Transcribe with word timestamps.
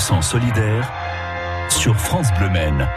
100% 0.00 0.22
solidaire 0.22 0.90
sur 1.68 1.94
France 1.94 2.28
Bleu 2.38 2.48
Maine. 2.48 2.88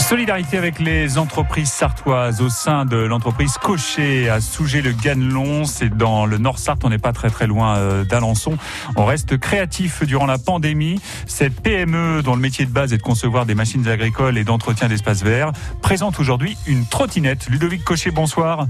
Solidarité 0.00 0.56
avec 0.56 0.78
les 0.78 1.18
entreprises 1.18 1.70
sartoises 1.70 2.40
au 2.40 2.48
sein 2.48 2.86
de 2.86 2.96
l'entreprise 2.96 3.58
Cochet 3.58 4.30
à 4.30 4.40
Sougé-le-Ganelon. 4.40 5.66
C'est 5.66 5.94
dans 5.94 6.24
le 6.24 6.38
Nord 6.38 6.58
Sarthe. 6.58 6.84
On 6.84 6.88
n'est 6.88 6.96
pas 6.96 7.12
très 7.12 7.28
très 7.28 7.46
loin 7.46 7.76
euh, 7.76 8.04
d'Alençon. 8.04 8.56
On 8.96 9.04
reste 9.04 9.36
créatif 9.36 10.02
durant 10.04 10.26
la 10.26 10.38
pandémie. 10.38 10.98
Cette 11.26 11.60
PME 11.60 12.22
dont 12.22 12.34
le 12.34 12.40
métier 12.40 12.64
de 12.64 12.70
base 12.70 12.94
est 12.94 12.98
de 12.98 13.02
concevoir 13.02 13.44
des 13.44 13.54
machines 13.54 13.86
agricoles 13.88 14.38
et 14.38 14.44
d'entretien 14.44 14.88
d'espaces 14.88 15.22
verts 15.22 15.52
présente 15.82 16.18
aujourd'hui 16.18 16.56
une 16.66 16.86
trottinette. 16.86 17.48
Ludovic 17.50 17.84
Cochet, 17.84 18.10
bonsoir. 18.10 18.66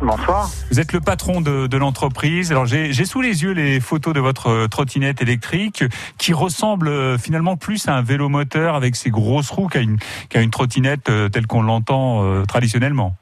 Bonsoir. 0.00 0.48
Vous 0.70 0.78
êtes 0.78 0.92
le 0.92 1.00
patron 1.00 1.40
de, 1.40 1.66
de 1.66 1.76
l'entreprise. 1.76 2.50
Alors 2.50 2.66
j'ai 2.66 2.92
sous 2.92 3.22
les 3.22 3.42
yeux 3.42 3.52
les 3.52 3.80
photos 3.80 4.12
de 4.12 4.20
votre 4.20 4.48
euh, 4.48 4.68
trottinette 4.68 5.22
électrique 5.22 5.84
qui 6.18 6.32
ressemble 6.32 6.88
euh, 6.88 7.18
finalement 7.18 7.56
plus 7.56 7.88
à 7.88 7.94
un 7.94 8.02
vélo 8.02 8.28
moteur 8.28 8.74
avec 8.74 8.94
ses 8.94 9.10
grosses 9.10 9.50
roues 9.50 9.68
qu'à 9.68 9.80
une, 9.80 9.96
qu'à 10.28 10.42
une 10.42 10.50
trottinette 10.50 11.08
euh, 11.08 11.28
telle 11.28 11.46
qu'on 11.46 11.62
l'entend 11.62 12.44
traditionnellement. 12.46 13.16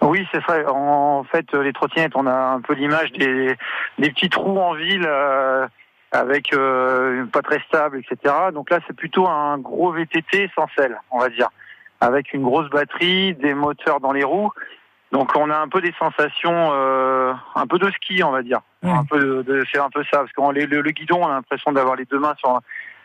Oui, 0.00 0.26
c'est 0.32 0.42
vrai. 0.44 0.64
En 0.66 1.24
fait, 1.24 1.52
les 1.54 1.72
trottinettes, 1.72 2.14
on 2.14 2.26
a 2.26 2.32
un 2.32 2.60
peu 2.60 2.74
l'image 2.74 3.12
des, 3.12 3.56
des 3.98 4.10
petites 4.10 4.34
roues 4.36 4.58
en 4.58 4.74
ville 4.74 5.04
euh, 5.06 5.66
avec 6.12 6.52
euh, 6.52 7.26
pas 7.26 7.42
très 7.42 7.60
stable, 7.68 7.98
etc. 7.98 8.34
Donc 8.54 8.70
là, 8.70 8.78
c'est 8.86 8.96
plutôt 8.96 9.26
un 9.26 9.58
gros 9.58 9.92
VTT 9.92 10.50
sans 10.54 10.66
selle, 10.76 10.98
on 11.10 11.18
va 11.18 11.28
dire, 11.28 11.48
avec 12.00 12.32
une 12.32 12.42
grosse 12.42 12.70
batterie, 12.70 13.34
des 13.34 13.54
moteurs 13.54 14.00
dans 14.00 14.12
les 14.12 14.24
roues 14.24 14.52
donc 15.12 15.30
on 15.36 15.50
a 15.50 15.56
un 15.56 15.68
peu 15.68 15.80
des 15.80 15.94
sensations, 15.98 16.70
euh, 16.72 17.32
un 17.54 17.66
peu 17.66 17.78
de 17.78 17.90
ski, 17.90 18.22
on 18.22 18.30
va 18.30 18.42
dire. 18.42 18.60
Un 18.82 19.04
peu 19.04 19.18
de, 19.18 19.42
de 19.42 19.64
c'est 19.72 19.80
un 19.80 19.90
peu 19.90 20.04
ça, 20.04 20.18
parce 20.18 20.32
que 20.32 20.52
le, 20.52 20.82
le, 20.82 20.90
guidon, 20.90 21.22
on 21.22 21.28
a 21.28 21.34
l'impression 21.34 21.72
d'avoir 21.72 21.96
les 21.96 22.04
deux 22.04 22.18
mains 22.18 22.34
sur 22.38 22.60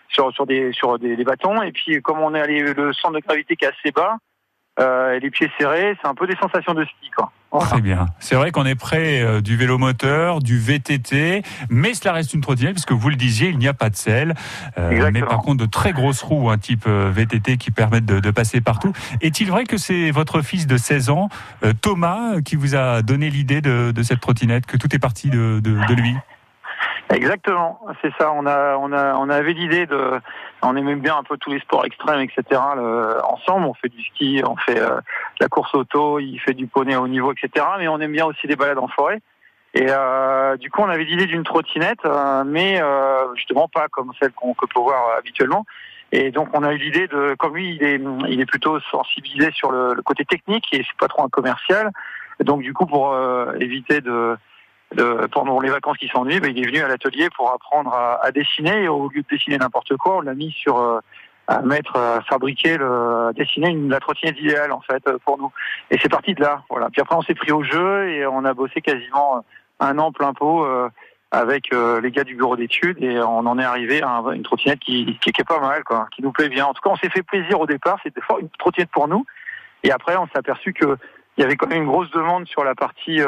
sur 0.09 0.31
sur 0.33 0.45
des 0.45 0.71
sur 0.73 0.99
des, 0.99 1.15
des 1.15 1.23
bâtons, 1.23 1.61
et 1.61 1.71
puis 1.71 2.01
comme 2.01 2.19
on 2.19 2.35
est 2.35 2.41
allé 2.41 2.61
le 2.73 2.93
centre 2.93 3.15
de 3.15 3.19
gravité 3.19 3.55
qui 3.55 3.65
est 3.65 3.69
assez 3.69 3.91
bas, 3.91 4.17
euh, 4.79 5.13
et 5.13 5.19
les 5.19 5.29
pieds 5.29 5.51
serrés, 5.57 5.97
c'est 6.01 6.07
un 6.07 6.15
peu 6.15 6.27
des 6.27 6.35
sensations 6.35 6.73
de 6.73 6.83
ski, 6.85 7.09
quoi. 7.15 7.31
Très 7.59 7.81
bien. 7.81 8.07
C'est 8.19 8.35
vrai 8.35 8.51
qu'on 8.51 8.65
est 8.65 8.75
près 8.75 9.21
euh, 9.21 9.41
du 9.41 9.55
vélo 9.55 9.77
moteur, 9.77 10.39
du 10.39 10.57
VTT, 10.57 11.43
mais 11.69 11.93
cela 11.93 12.13
reste 12.13 12.33
une 12.33 12.41
trottinette 12.41 12.73
puisque 12.73 12.91
vous 12.91 13.09
le 13.09 13.15
disiez, 13.15 13.49
il 13.49 13.57
n'y 13.57 13.67
a 13.67 13.73
pas 13.73 13.89
de 13.89 13.95
selle. 13.95 14.33
Euh, 14.77 15.11
mais 15.13 15.21
par 15.21 15.39
contre, 15.39 15.63
de 15.63 15.69
très 15.69 15.93
grosses 15.93 16.21
roues, 16.21 16.49
un 16.49 16.57
type 16.57 16.85
euh, 16.87 17.11
VTT 17.13 17.57
qui 17.57 17.71
permettent 17.71 18.05
de, 18.05 18.19
de 18.19 18.31
passer 18.31 18.61
partout. 18.61 18.93
Est-il 19.21 19.49
vrai 19.49 19.65
que 19.65 19.77
c'est 19.77 20.11
votre 20.11 20.41
fils 20.41 20.65
de 20.65 20.77
16 20.77 21.09
ans, 21.09 21.29
euh, 21.63 21.73
Thomas, 21.79 22.41
qui 22.41 22.55
vous 22.55 22.75
a 22.75 23.01
donné 23.01 23.29
l'idée 23.29 23.61
de, 23.61 23.91
de, 23.91 24.03
cette 24.03 24.19
trottinette, 24.19 24.65
que 24.65 24.77
tout 24.77 24.93
est 24.95 24.99
parti 24.99 25.29
de, 25.29 25.59
de 25.59 25.93
lui? 25.93 26.15
Exactement, 27.13 27.79
c'est 28.01 28.11
ça. 28.17 28.31
On 28.33 28.45
a, 28.45 28.75
on 28.77 28.91
a, 28.91 29.15
on 29.15 29.29
avait 29.29 29.53
l'idée 29.53 29.85
de, 29.85 30.19
on 30.61 30.75
aimait 30.75 30.95
bien 30.95 31.17
un 31.17 31.23
peu 31.23 31.37
tous 31.37 31.51
les 31.51 31.59
sports 31.59 31.85
extrêmes, 31.85 32.21
etc. 32.21 32.59
ensemble, 33.23 33.65
on 33.65 33.73
fait 33.73 33.89
du 33.89 34.01
ski, 34.03 34.41
on 34.45 34.55
fait 34.57 34.79
euh, 34.79 34.99
la 35.39 35.47
course 35.47 35.75
auto, 35.75 36.19
il 36.19 36.39
fait 36.39 36.53
du 36.53 36.67
poney 36.67 36.95
au 36.95 37.03
haut 37.03 37.07
niveau, 37.07 37.31
etc. 37.31 37.65
Mais 37.77 37.87
on 37.87 37.99
aime 37.99 38.11
bien 38.11 38.25
aussi 38.25 38.47
les 38.47 38.55
balades 38.55 38.79
en 38.79 38.87
forêt. 38.87 39.21
Et 39.75 39.87
euh, 39.89 40.55
du 40.57 40.69
coup, 40.69 40.81
on 40.81 40.89
avait 40.89 41.03
l'idée 41.03 41.25
d'une 41.25 41.43
trottinette, 41.43 42.05
euh, 42.05 42.43
mais 42.45 42.79
euh, 42.81 43.33
justement 43.35 43.67
pas 43.67 43.87
comme 43.89 44.11
celle 44.19 44.31
qu'on 44.31 44.53
peut 44.53 44.67
voir 44.75 45.17
habituellement. 45.17 45.65
Et 46.11 46.29
donc, 46.29 46.49
on 46.53 46.63
a 46.63 46.73
eu 46.73 46.77
l'idée 46.77 47.07
de, 47.07 47.35
comme 47.39 47.55
lui, 47.55 47.75
il 47.75 47.83
est, 47.83 47.99
il 48.29 48.39
est 48.39 48.45
plutôt 48.45 48.79
sensibilisé 48.91 49.49
sur 49.51 49.71
le, 49.71 49.95
le 49.95 50.01
côté 50.03 50.25
technique 50.25 50.65
et 50.71 50.77
c'est 50.77 50.97
pas 50.99 51.07
trop 51.07 51.23
un 51.23 51.29
commercial. 51.29 51.89
Donc, 52.39 52.61
du 52.61 52.71
coup, 52.73 52.85
pour 52.85 53.15
éviter 53.59 54.01
de 54.01 54.37
pendant 55.31 55.59
les 55.59 55.69
vacances 55.69 55.97
qui 55.97 56.07
s'ennuient, 56.07 56.39
ben, 56.39 56.51
il 56.55 56.63
est 56.63 56.67
venu 56.67 56.79
à 56.79 56.87
l'atelier 56.87 57.29
pour 57.35 57.51
apprendre 57.51 57.93
à, 57.93 58.31
dessiner. 58.31 58.83
Et 58.83 58.87
au 58.87 59.09
lieu 59.09 59.21
de 59.21 59.27
dessiner 59.29 59.57
n'importe 59.57 59.95
quoi, 59.97 60.17
on 60.17 60.21
l'a 60.21 60.33
mis 60.33 60.51
sur 60.51 60.77
euh, 60.77 60.99
à 61.47 61.61
mettre, 61.61 61.97
à 61.97 62.21
fabriquer, 62.21 62.77
le, 62.77 63.27
à 63.29 63.33
dessiner 63.33 63.69
une, 63.69 63.89
la 63.89 63.99
trottinette 63.99 64.39
idéale 64.39 64.71
en 64.71 64.81
fait 64.81 65.03
pour 65.25 65.37
nous. 65.37 65.51
Et 65.91 65.97
c'est 66.01 66.09
parti 66.09 66.33
de 66.33 66.41
là. 66.41 66.63
Voilà. 66.69 66.89
Puis 66.89 67.01
après, 67.01 67.15
on 67.15 67.21
s'est 67.21 67.35
pris 67.35 67.51
au 67.51 67.63
jeu 67.63 68.09
et 68.09 68.25
on 68.25 68.45
a 68.45 68.53
bossé 68.53 68.81
quasiment 68.81 69.43
un 69.79 69.97
an 69.99 70.11
plein 70.11 70.33
pot. 70.33 70.65
Euh, 70.65 70.89
avec 71.35 71.73
euh, 71.73 71.99
les 71.99 72.11
gars 72.11 72.23
du 72.23 72.35
bureau 72.35 72.55
d'études 72.55 73.03
et 73.03 73.17
on 73.17 73.39
en 73.39 73.57
est 73.57 73.63
arrivé 73.63 74.03
à 74.03 74.21
une 74.35 74.43
trottinette 74.43 74.77
qui, 74.77 75.17
qui, 75.19 75.29
est 75.29 75.43
pas 75.43 75.59
mal, 75.59 75.83
quoi, 75.83 76.05
qui 76.15 76.21
nous 76.21 76.31
plaît 76.31 76.47
bien. 76.47 76.67
En 76.67 76.75
tout 76.75 76.81
cas, 76.83 76.91
on 76.91 76.95
s'est 76.95 77.09
fait 77.09 77.23
plaisir 77.23 77.59
au 77.59 77.65
départ, 77.65 77.97
c'était 78.03 78.21
une 78.39 78.49
trottinette 78.59 78.91
pour 78.91 79.07
nous. 79.07 79.25
Et 79.81 79.91
après, 79.91 80.15
on 80.15 80.27
s'est 80.27 80.37
aperçu 80.37 80.73
que 80.73 80.95
il 81.35 81.41
y 81.41 81.43
avait 81.43 81.55
quand 81.55 81.65
même 81.65 81.81
une 81.81 81.87
grosse 81.87 82.11
demande 82.11 82.47
sur 82.47 82.63
la 82.63 82.75
partie 82.75 83.19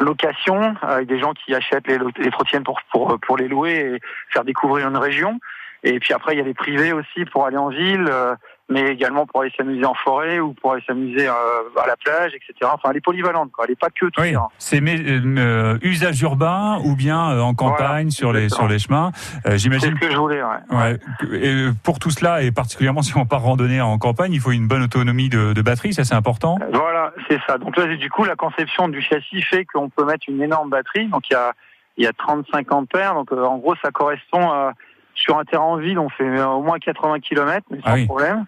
location, 0.00 0.74
avec 0.82 1.08
des 1.08 1.18
gens 1.18 1.32
qui 1.32 1.54
achètent 1.54 1.86
les, 1.88 1.98
les 2.18 2.30
trottinettes 2.30 2.64
pour, 2.64 2.80
pour, 2.90 3.18
pour 3.20 3.36
les 3.36 3.48
louer 3.48 3.94
et 3.94 4.00
faire 4.30 4.44
découvrir 4.44 4.88
une 4.88 4.96
région. 4.96 5.40
Et 5.82 5.98
puis 6.00 6.12
après, 6.12 6.34
il 6.34 6.38
y 6.38 6.40
a 6.40 6.44
les 6.44 6.54
privés 6.54 6.92
aussi 6.92 7.24
pour 7.26 7.46
aller 7.46 7.56
en 7.56 7.68
ville, 7.68 8.06
euh, 8.10 8.34
mais 8.68 8.90
également 8.90 9.26
pour 9.26 9.42
aller 9.42 9.52
s'amuser 9.56 9.84
en 9.84 9.94
forêt 9.94 10.40
ou 10.40 10.52
pour 10.54 10.72
aller 10.72 10.82
s'amuser 10.86 11.28
euh, 11.28 11.32
à 11.80 11.86
la 11.86 11.96
plage, 11.96 12.32
etc. 12.34 12.70
Enfin, 12.72 12.90
elle 12.90 12.96
est 12.96 13.00
polyvalente, 13.00 13.52
quoi. 13.52 13.64
Elle 13.64 13.72
n'est 13.72 13.76
pas 13.76 13.90
que 13.90 14.06
tout. 14.06 14.20
Oui, 14.20 14.34
c'est 14.58 14.80
euh, 14.82 15.78
usage 15.82 16.20
urbain 16.22 16.80
ou 16.84 16.96
bien 16.96 17.40
en 17.40 17.54
campagne 17.54 18.10
sur 18.10 18.32
les 18.32 18.48
sur 18.48 18.66
les 18.66 18.78
chemins. 18.78 19.12
J'imagine. 19.54 19.96
C'est 19.98 20.04
ce 20.04 20.08
que 20.08 20.12
je 20.12 20.18
voulais. 20.18 20.42
Ouais. 20.42 20.76
ouais. 20.76 20.98
Et 21.40 21.66
pour 21.84 21.98
tout 21.98 22.10
cela 22.10 22.42
et 22.42 22.50
particulièrement 22.50 23.02
si 23.02 23.16
on 23.16 23.24
part 23.24 23.42
randonner 23.42 23.80
en 23.80 23.98
campagne, 23.98 24.32
il 24.32 24.40
faut 24.40 24.52
une 24.52 24.66
bonne 24.66 24.82
autonomie 24.82 25.28
de, 25.28 25.52
de 25.52 25.62
batterie, 25.62 25.94
ça 25.94 26.04
c'est 26.04 26.14
important. 26.14 26.58
Voilà, 26.72 27.12
c'est 27.28 27.40
ça. 27.46 27.58
Donc 27.58 27.76
là, 27.76 27.86
du 27.86 28.10
coup, 28.10 28.24
la 28.24 28.36
conception 28.36 28.88
du 28.88 29.00
châssis 29.00 29.42
fait 29.42 29.64
qu'on 29.64 29.90
peut 29.90 30.04
mettre 30.04 30.24
une 30.28 30.42
énorme 30.42 30.70
batterie. 30.70 31.06
Donc 31.06 31.30
il 31.30 31.34
y 31.34 31.36
a 31.36 31.52
il 31.98 32.04
y 32.04 32.06
a 32.06 32.12
35 32.12 32.72
ampères. 32.72 33.14
Donc 33.14 33.30
en 33.32 33.58
gros, 33.58 33.74
ça 33.82 33.90
correspond 33.90 34.50
à 34.50 34.72
sur 35.16 35.38
un 35.38 35.44
terrain 35.44 35.64
en 35.64 35.76
ville, 35.76 35.98
on 35.98 36.08
fait 36.10 36.42
au 36.42 36.62
moins 36.62 36.78
80 36.78 37.20
km, 37.20 37.66
mais 37.70 37.80
sans 37.80 38.02
ah 38.02 38.04
problème. 38.06 38.46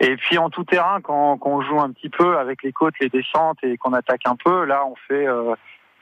Et 0.00 0.16
puis 0.16 0.38
en 0.38 0.48
tout 0.48 0.64
terrain, 0.64 1.00
quand, 1.02 1.36
quand, 1.38 1.50
on 1.50 1.62
joue 1.62 1.78
un 1.78 1.92
petit 1.92 2.08
peu 2.08 2.38
avec 2.38 2.62
les 2.62 2.72
côtes, 2.72 2.94
les 3.00 3.10
descentes 3.10 3.58
et 3.62 3.76
qu'on 3.76 3.92
attaque 3.92 4.22
un 4.26 4.36
peu, 4.36 4.64
là 4.64 4.84
on 4.86 4.94
fait 5.08 5.26
euh, 5.26 5.54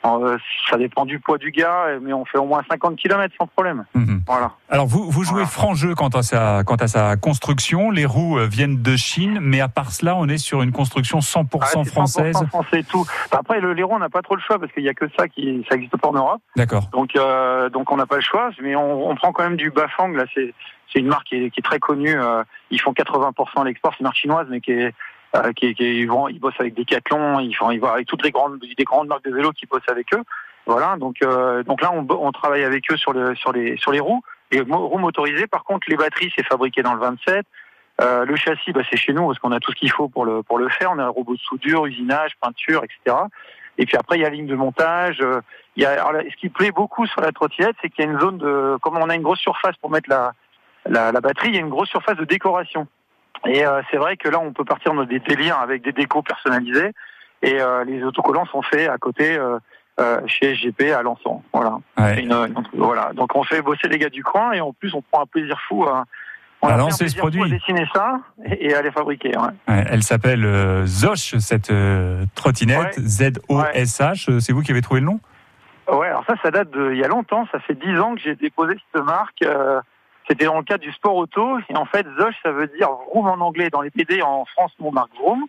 ça 0.03 0.77
dépend 0.79 1.05
du 1.05 1.19
poids 1.19 1.39
du 1.39 1.51
gars, 1.51 1.99
mais 2.01 2.13
on 2.13 2.25
fait 2.25 2.39
au 2.39 2.47
moins 2.47 2.63
50 2.71 2.97
km 2.97 3.35
sans 3.39 3.47
problème. 3.47 3.85
Mhm. 3.95 4.23
Voilà. 4.27 4.53
Alors 4.71 4.87
vous, 4.87 5.11
vous 5.11 5.25
jouez 5.25 5.45
franc 5.45 5.75
jeu 5.75 5.95
quant 5.95 6.09
à, 6.09 6.23
sa, 6.23 6.63
quant 6.65 6.77
à 6.77 6.87
sa 6.87 7.17
construction. 7.17 7.91
Les 7.91 8.07
roues 8.07 8.39
euh, 8.39 8.47
viennent 8.47 8.83
de 8.83 8.97
Chine, 8.97 9.39
mais 9.41 9.61
à 9.61 9.69
part 9.69 9.93
cela, 9.93 10.17
on 10.17 10.29
est 10.29 10.39
sur 10.39 10.63
une 10.63 10.73
construction 10.73 11.19
100% 11.19 11.47
ah, 11.61 11.85
française. 11.85 12.37
100% 12.37 12.49
français 12.49 12.83
tout. 12.85 13.05
Après, 13.33 13.61
le, 13.61 13.73
les 13.73 13.83
roues, 13.83 13.95
on 13.95 13.99
n'a 13.99 14.09
pas 14.09 14.23
trop 14.23 14.37
le 14.37 14.43
choix 14.43 14.59
parce 14.59 14.73
qu'il 14.73 14.83
n'y 14.83 14.89
a 14.89 14.95
que 14.95 15.07
ça 15.19 15.29
qui 15.29 15.65
ça 15.69 15.77
existe 15.77 15.97
pas 15.97 16.09
en 16.09 16.13
Europe. 16.13 16.43
D'accord. 16.57 16.89
Donc, 16.93 17.17
euh, 17.17 17.69
donc 17.71 17.91
on 17.91 17.97
n'a 17.97 18.07
pas 18.07 18.17
le 18.17 18.23
choix, 18.23 18.51
mais 18.63 18.77
on, 18.77 19.11
on, 19.11 19.17
prend 19.17 19.33
quand 19.33 19.43
même 19.43 19.57
du 19.57 19.71
Bafang. 19.71 20.09
Là, 20.09 20.25
c'est 20.35 20.55
c'est 20.93 21.01
une 21.01 21.09
marque 21.09 21.27
qui 21.27 21.37
est, 21.37 21.51
qui 21.51 21.61
est 21.61 21.63
très 21.63 21.79
connue. 21.79 22.19
Euh, 22.19 22.43
ils 22.71 22.81
font 22.81 22.93
80% 22.93 23.61
à 23.61 23.65
l'export, 23.65 23.93
c'est 23.93 24.01
une 24.01 24.05
marque 24.05 24.17
chinoise, 24.17 24.47
mais 24.51 24.61
qui 24.61 24.73
est 24.73 24.95
euh, 25.37 25.53
qui, 25.53 25.75
qui, 25.75 26.01
ils, 26.01 26.07
vont, 26.07 26.29
ils 26.29 26.39
bossent 26.39 26.59
avec 26.59 26.75
Decathlon, 26.75 27.41
ils 27.41 27.55
font, 27.55 27.71
ils 27.71 27.79
vont 27.79 27.89
avec 27.89 28.07
toutes 28.07 28.25
les 28.25 28.31
grandes, 28.31 28.59
des 28.59 28.85
grandes 28.85 29.09
marques 29.09 29.25
de 29.25 29.35
vélos 29.35 29.53
qui 29.53 29.67
bossent 29.67 29.89
avec 29.89 30.13
eux. 30.15 30.23
Voilà, 30.67 30.97
donc 30.99 31.17
euh, 31.23 31.63
donc 31.63 31.81
là 31.81 31.91
on, 31.93 32.07
on, 32.11 32.31
travaille 32.33 32.63
avec 32.63 32.91
eux 32.93 32.97
sur 32.97 33.13
le 33.15 33.35
sur 33.35 33.53
les 33.53 33.77
sur 33.79 33.91
les 33.91 34.01
roues, 34.01 34.23
les 34.51 34.61
roues 34.61 34.99
motorisées. 34.99 35.47
Par 35.47 35.65
contre, 35.65 35.89
les 35.89 35.97
batteries 35.97 36.33
c'est 36.37 36.45
fabriqué 36.45 36.83
dans 36.83 36.93
le 36.95 37.01
27. 37.01 37.47
Euh, 38.01 38.25
le 38.25 38.37
châssis, 38.37 38.73
bah, 38.73 38.83
c'est 38.89 38.99
chez 38.99 39.13
nous 39.13 39.27
parce 39.27 39.39
qu'on 39.39 39.51
a 39.51 39.61
tout 39.61 39.73
ce 39.73 39.77
qu'il 39.77 39.91
faut 39.91 40.09
pour 40.09 40.25
le 40.25 40.43
pour 40.43 40.59
le 40.59 40.69
faire. 40.69 40.93
On 40.93 40.99
a 40.99 41.05
un 41.05 41.09
robot 41.09 41.35
de 41.35 41.41
soudure, 41.41 41.87
usinage, 41.87 42.33
peinture, 42.41 42.85
etc. 42.85 43.17
Et 43.79 43.87
puis 43.87 43.97
après 43.97 44.19
il 44.19 44.23
y 44.23 44.25
a 44.25 44.29
la 44.29 44.35
ligne 44.35 44.47
de 44.47 44.55
montage. 44.55 45.21
Euh, 45.21 45.41
il 45.77 45.83
y 45.83 45.87
a 45.87 46.05
alors, 46.05 46.23
ce 46.23 46.37
qui 46.37 46.51
plaît 46.51 46.71
beaucoup 46.71 47.07
sur 47.07 47.23
la 47.23 47.33
trottinette, 47.33 47.77
c'est 47.81 47.89
qu'il 47.89 48.05
y 48.05 48.09
a 48.09 48.11
une 48.11 48.21
zone 48.21 48.37
de 48.39 48.77
comme 48.83 48.99
on 48.99 49.09
a 49.09 49.15
une 49.15 49.23
grosse 49.23 49.41
surface 49.41 49.77
pour 49.77 49.91
mettre 49.91 50.11
la 50.11 50.33
la, 50.87 51.13
la 51.13 51.21
batterie, 51.21 51.49
il 51.49 51.55
y 51.55 51.59
a 51.59 51.61
une 51.61 51.71
grosse 51.71 51.89
surface 51.89 52.17
de 52.17 52.25
décoration. 52.25 52.87
Et 53.47 53.65
euh, 53.65 53.83
c'est 53.91 53.97
vrai 53.97 54.17
que 54.17 54.29
là, 54.29 54.41
on 54.41 54.53
peut 54.53 54.65
partir 54.65 54.95
dans 54.95 55.05
des 55.05 55.21
délires 55.21 55.59
avec 55.59 55.83
des 55.83 55.93
décos 55.93 56.23
personnalisés. 56.23 56.93
Et 57.43 57.61
euh, 57.61 57.85
les 57.85 58.03
autocollants 58.03 58.47
sont 58.47 58.63
faits 58.63 58.89
à 58.89 58.99
côté 58.99 59.39
euh, 59.39 60.21
chez 60.27 60.57
SGP 60.57 60.93
à 60.93 61.03
Lançon. 61.03 61.43
Voilà. 61.53 61.79
voilà. 62.75 63.13
Donc 63.15 63.37
on 63.37 63.45
fait 63.45 63.63
bosser 63.63 63.89
les 63.89 63.99
gars 63.99 64.09
du 64.09 64.25
coin 64.25 64.53
et 64.53 64.61
en 64.61 64.73
plus 64.73 64.93
on 64.95 65.03
prend 65.03 65.23
un 65.23 65.27
plaisir 65.27 65.59
fou 65.69 65.85
à, 65.85 66.05
on 66.63 66.69
a 66.69 66.77
lancer 66.77 67.09
ce 67.09 67.17
produit. 67.17 67.45
À 67.45 67.49
dessiner 67.49 67.87
ça 67.95 68.19
et, 68.45 68.75
à 68.75 68.83
les 68.83 68.91
fabriquer. 68.91 69.37
Ouais. 69.37 69.45
Ouais, 69.69 69.85
elle 69.89 70.03
s'appelle 70.03 70.85
Zosh, 70.87 71.37
cette 71.39 71.73
trottinette, 72.35 72.99
Z-O-S-H. 72.99 74.41
C'est 74.41 74.53
vous 74.53 74.63
qui 74.63 74.73
avez 74.73 74.83
trouvé 74.83 75.01
le 75.01 75.07
nom? 75.07 75.21
Ouais, 75.89 76.09
alors 76.09 76.25
ça, 76.27 76.35
ça 76.43 76.51
date 76.51 76.71
de 76.71 76.93
il 76.93 76.99
y 76.99 77.05
a 77.05 77.09
longtemps. 77.09 77.47
Ça 77.53 77.61
fait 77.61 77.75
dix 77.75 77.97
ans 78.01 78.17
que 78.17 78.21
j'ai 78.21 78.35
déposé 78.35 78.75
cette 78.93 79.05
marque. 79.05 79.45
C'était 80.29 80.45
dans 80.45 80.59
le 80.59 80.65
cadre 80.65 80.83
du 80.83 80.93
sport 80.93 81.17
auto. 81.17 81.59
Et 81.71 81.77
en 81.77 81.87
fait, 81.87 82.07
Zosh, 82.19 82.35
ça 82.43 82.53
veut 82.53 82.67
dire 82.67 82.91
vroom 83.11 83.27
en 83.27 83.41
anglais. 83.41 83.71
Dans 83.71 83.81
les 83.81 83.91
PD, 83.91 84.23
en 84.23 84.45
France, 84.45 84.73
on 84.81 84.93
marque 84.93 85.15
vroom. 85.15 85.47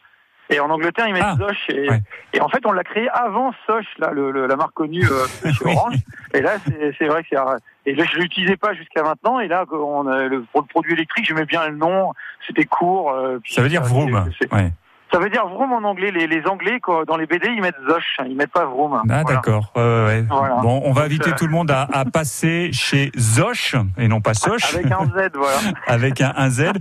Et 0.52 0.60
en 0.60 0.70
Angleterre, 0.70 1.08
ils 1.08 1.14
mettent 1.14 1.24
ah, 1.24 1.36
Zosh. 1.38 1.70
Et, 1.70 1.88
et, 2.34 2.42
en 2.42 2.50
fait, 2.50 2.66
on 2.66 2.72
l'a 2.72 2.84
créé 2.84 3.08
avant 3.10 3.54
Soch, 3.68 3.86
là, 4.00 4.10
le, 4.12 4.48
la 4.48 4.56
marque 4.56 4.74
connue 4.74 5.06
euh, 5.06 5.52
Orange. 5.66 5.98
Et 6.34 6.42
là, 6.42 6.54
c'est 6.98 7.06
vrai 7.06 7.22
que 7.24 7.30
c'est. 7.30 7.38
Et 7.86 7.94
là, 7.94 8.04
je 8.12 8.18
l'utilisais 8.18 8.58
pas 8.58 8.74
jusqu'à 8.74 9.04
maintenant. 9.04 9.40
Et 9.40 9.48
là, 9.48 9.66
on, 9.72 10.04
le, 10.04 10.42
pour 10.52 10.62
le 10.62 10.68
produit 10.68 10.94
électrique, 10.94 11.25
j'aimais 11.25 11.46
bien 11.46 11.68
le 11.68 11.75
nom. 11.75 12.14
C'était 12.48 12.66
court. 12.66 13.12
Euh, 13.12 13.40
ça 13.46 13.62
veut 13.62 13.70
dire 13.70 13.84
vroom. 13.84 14.12
Ouais. 14.52 14.72
Ça 15.12 15.18
veut 15.18 15.30
dire 15.30 15.48
vroom 15.48 15.72
en 15.74 15.84
anglais. 15.84 16.12
Les, 16.12 16.28
les 16.28 16.46
Anglais, 16.46 16.80
quoi, 16.80 17.04
dans 17.06 17.18
les 17.18 17.26
BD, 17.26 17.48
ils 17.50 17.62
mettent 17.62 17.80
Zosh, 17.90 18.18
ils 18.28 18.36
mettent 18.36 18.52
pas 18.52 18.66
vroom. 18.66 18.94
Ah 18.96 19.02
Voilà. 19.06 19.24
d'accord. 19.24 19.72
Ouais, 19.76 19.82
ouais. 19.82 20.22
Voilà. 20.30 20.56
Bon, 20.62 20.82
on 20.86 20.92
va 20.92 21.04
inviter 21.04 21.32
euh, 21.32 21.36
tout 21.36 21.48
le 21.48 21.52
monde 21.52 21.72
à, 21.72 21.88
à 21.92 22.06
passer 22.06 22.70
chez 22.74 23.12
Zosh 23.18 23.76
et 23.98 24.08
non 24.08 24.22
pas 24.22 24.36
Soch. 24.36 24.74
Avec 24.76 24.92
un 24.92 25.06
Z, 25.06 25.32
voilà. 25.34 25.58
avec 25.88 26.22
un, 26.22 26.34
un 26.38 26.50
Z. 26.50 26.72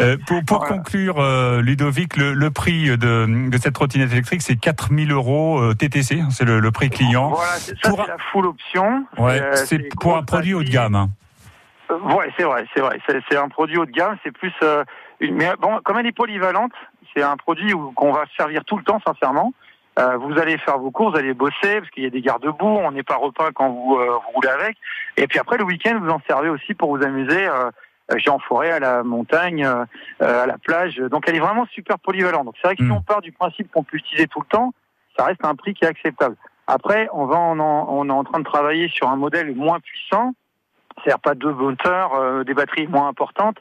Euh, 0.00 0.16
pour 0.26 0.42
pour 0.44 0.58
Voilà. 0.58 0.74
conclure, 0.76 1.16
euh, 1.20 1.62
Ludovic, 1.62 2.16
le, 2.16 2.32
le 2.34 2.50
prix 2.50 2.88
de, 2.98 3.48
de 3.50 3.58
cette 3.58 3.74
trottinette 3.74 4.10
électrique, 4.12 4.42
c'est 4.42 4.56
4000 4.56 5.12
euros 5.12 5.60
euh, 5.60 5.74
TTC, 5.74 6.22
c'est 6.30 6.44
le, 6.44 6.58
le 6.58 6.70
prix 6.72 6.90
client. 6.90 7.30
Voilà, 7.30 7.52
c'est- 7.52 7.74
ça 7.82 7.88
Pour 7.90 8.04
la 8.06 8.16
full 8.32 8.46
option. 8.46 9.04
Ouais, 9.18 9.40
Euh, 9.40 9.54
c'est 9.54 9.78
pour 10.00 10.16
un 10.16 10.22
produit 10.24 10.54
haut 10.54 10.62
de 10.64 10.70
gamme. 10.70 10.96
hein. 10.96 11.10
Euh, 11.90 11.98
Ouais, 12.16 12.30
c'est 12.36 12.42
vrai, 12.42 12.66
c'est 12.74 12.80
vrai. 12.80 12.98
C'est 13.06 13.16
c'est 13.30 13.36
un 13.36 13.48
produit 13.48 13.78
haut 13.78 13.86
de 13.86 13.92
gamme. 13.92 14.16
C'est 14.24 14.32
plus 14.32 14.52
euh, 14.64 14.82
une. 15.20 15.36
Mais 15.36 15.52
bon, 15.60 15.78
comme 15.84 15.98
elle 15.98 16.06
est 16.06 16.12
polyvalente, 16.12 16.72
c'est 17.16 17.22
un 17.22 17.36
produit 17.36 17.72
qu'on 17.94 18.12
va 18.12 18.24
servir 18.36 18.64
tout 18.64 18.76
le 18.76 18.84
temps, 18.84 19.00
sincèrement. 19.06 19.52
Euh, 19.98 20.18
vous 20.18 20.38
allez 20.38 20.58
faire 20.58 20.78
vos 20.78 20.90
courses, 20.90 21.12
vous 21.12 21.18
allez 21.18 21.32
bosser 21.32 21.80
parce 21.80 21.88
qu'il 21.90 22.02
y 22.02 22.06
a 22.06 22.10
des 22.10 22.20
garde-boue. 22.20 22.66
On 22.66 22.92
n'est 22.92 23.02
pas 23.02 23.16
repeint 23.16 23.50
quand 23.54 23.70
vous, 23.70 23.96
euh, 23.96 24.10
vous 24.10 24.32
roulez 24.34 24.48
avec. 24.48 24.76
Et 25.16 25.26
puis 25.26 25.38
après 25.38 25.56
le 25.56 25.64
week-end, 25.64 25.98
vous 26.02 26.10
en 26.10 26.20
servez 26.28 26.50
aussi 26.50 26.74
pour 26.74 26.94
vous 26.94 27.02
amuser. 27.02 27.46
Euh, 27.46 27.70
euh, 28.12 28.16
j'ai 28.18 28.28
en 28.30 28.38
forêt, 28.38 28.70
à 28.70 28.78
la 28.78 29.02
montagne, 29.02 29.64
à 29.64 30.46
la 30.46 30.58
plage. 30.58 30.98
Donc 30.98 31.24
elle 31.26 31.36
est 31.36 31.40
vraiment 31.40 31.66
super 31.72 31.98
polyvalente. 31.98 32.44
Donc 32.44 32.54
c'est 32.60 32.68
vrai 32.68 32.76
que 32.76 32.84
si 32.84 32.90
Mm. 32.90 32.96
on 32.96 33.00
part 33.00 33.22
du 33.22 33.32
principe 33.32 33.72
qu'on 33.72 33.82
peut 33.84 33.96
l'utiliser 33.96 34.26
tout 34.26 34.40
le 34.40 34.46
temps, 34.46 34.74
ça 35.16 35.24
reste 35.24 35.44
un 35.44 35.54
prix 35.54 35.72
qui 35.72 35.84
est 35.84 35.88
acceptable. 35.88 36.36
Après, 36.66 37.08
on 37.12 37.26
va 37.26 37.36
en, 37.36 37.58
on 37.58 38.08
est 38.08 38.12
en 38.12 38.24
train 38.24 38.40
de 38.40 38.44
travailler 38.44 38.88
sur 38.88 39.08
un 39.08 39.16
modèle 39.16 39.54
moins 39.54 39.80
puissant, 39.80 40.34
c'est-à-dire 40.98 41.20
pas 41.20 41.34
deux 41.34 41.52
moteurs, 41.52 42.14
euh, 42.14 42.44
des 42.44 42.54
batteries 42.54 42.86
moins 42.86 43.08
importantes, 43.08 43.58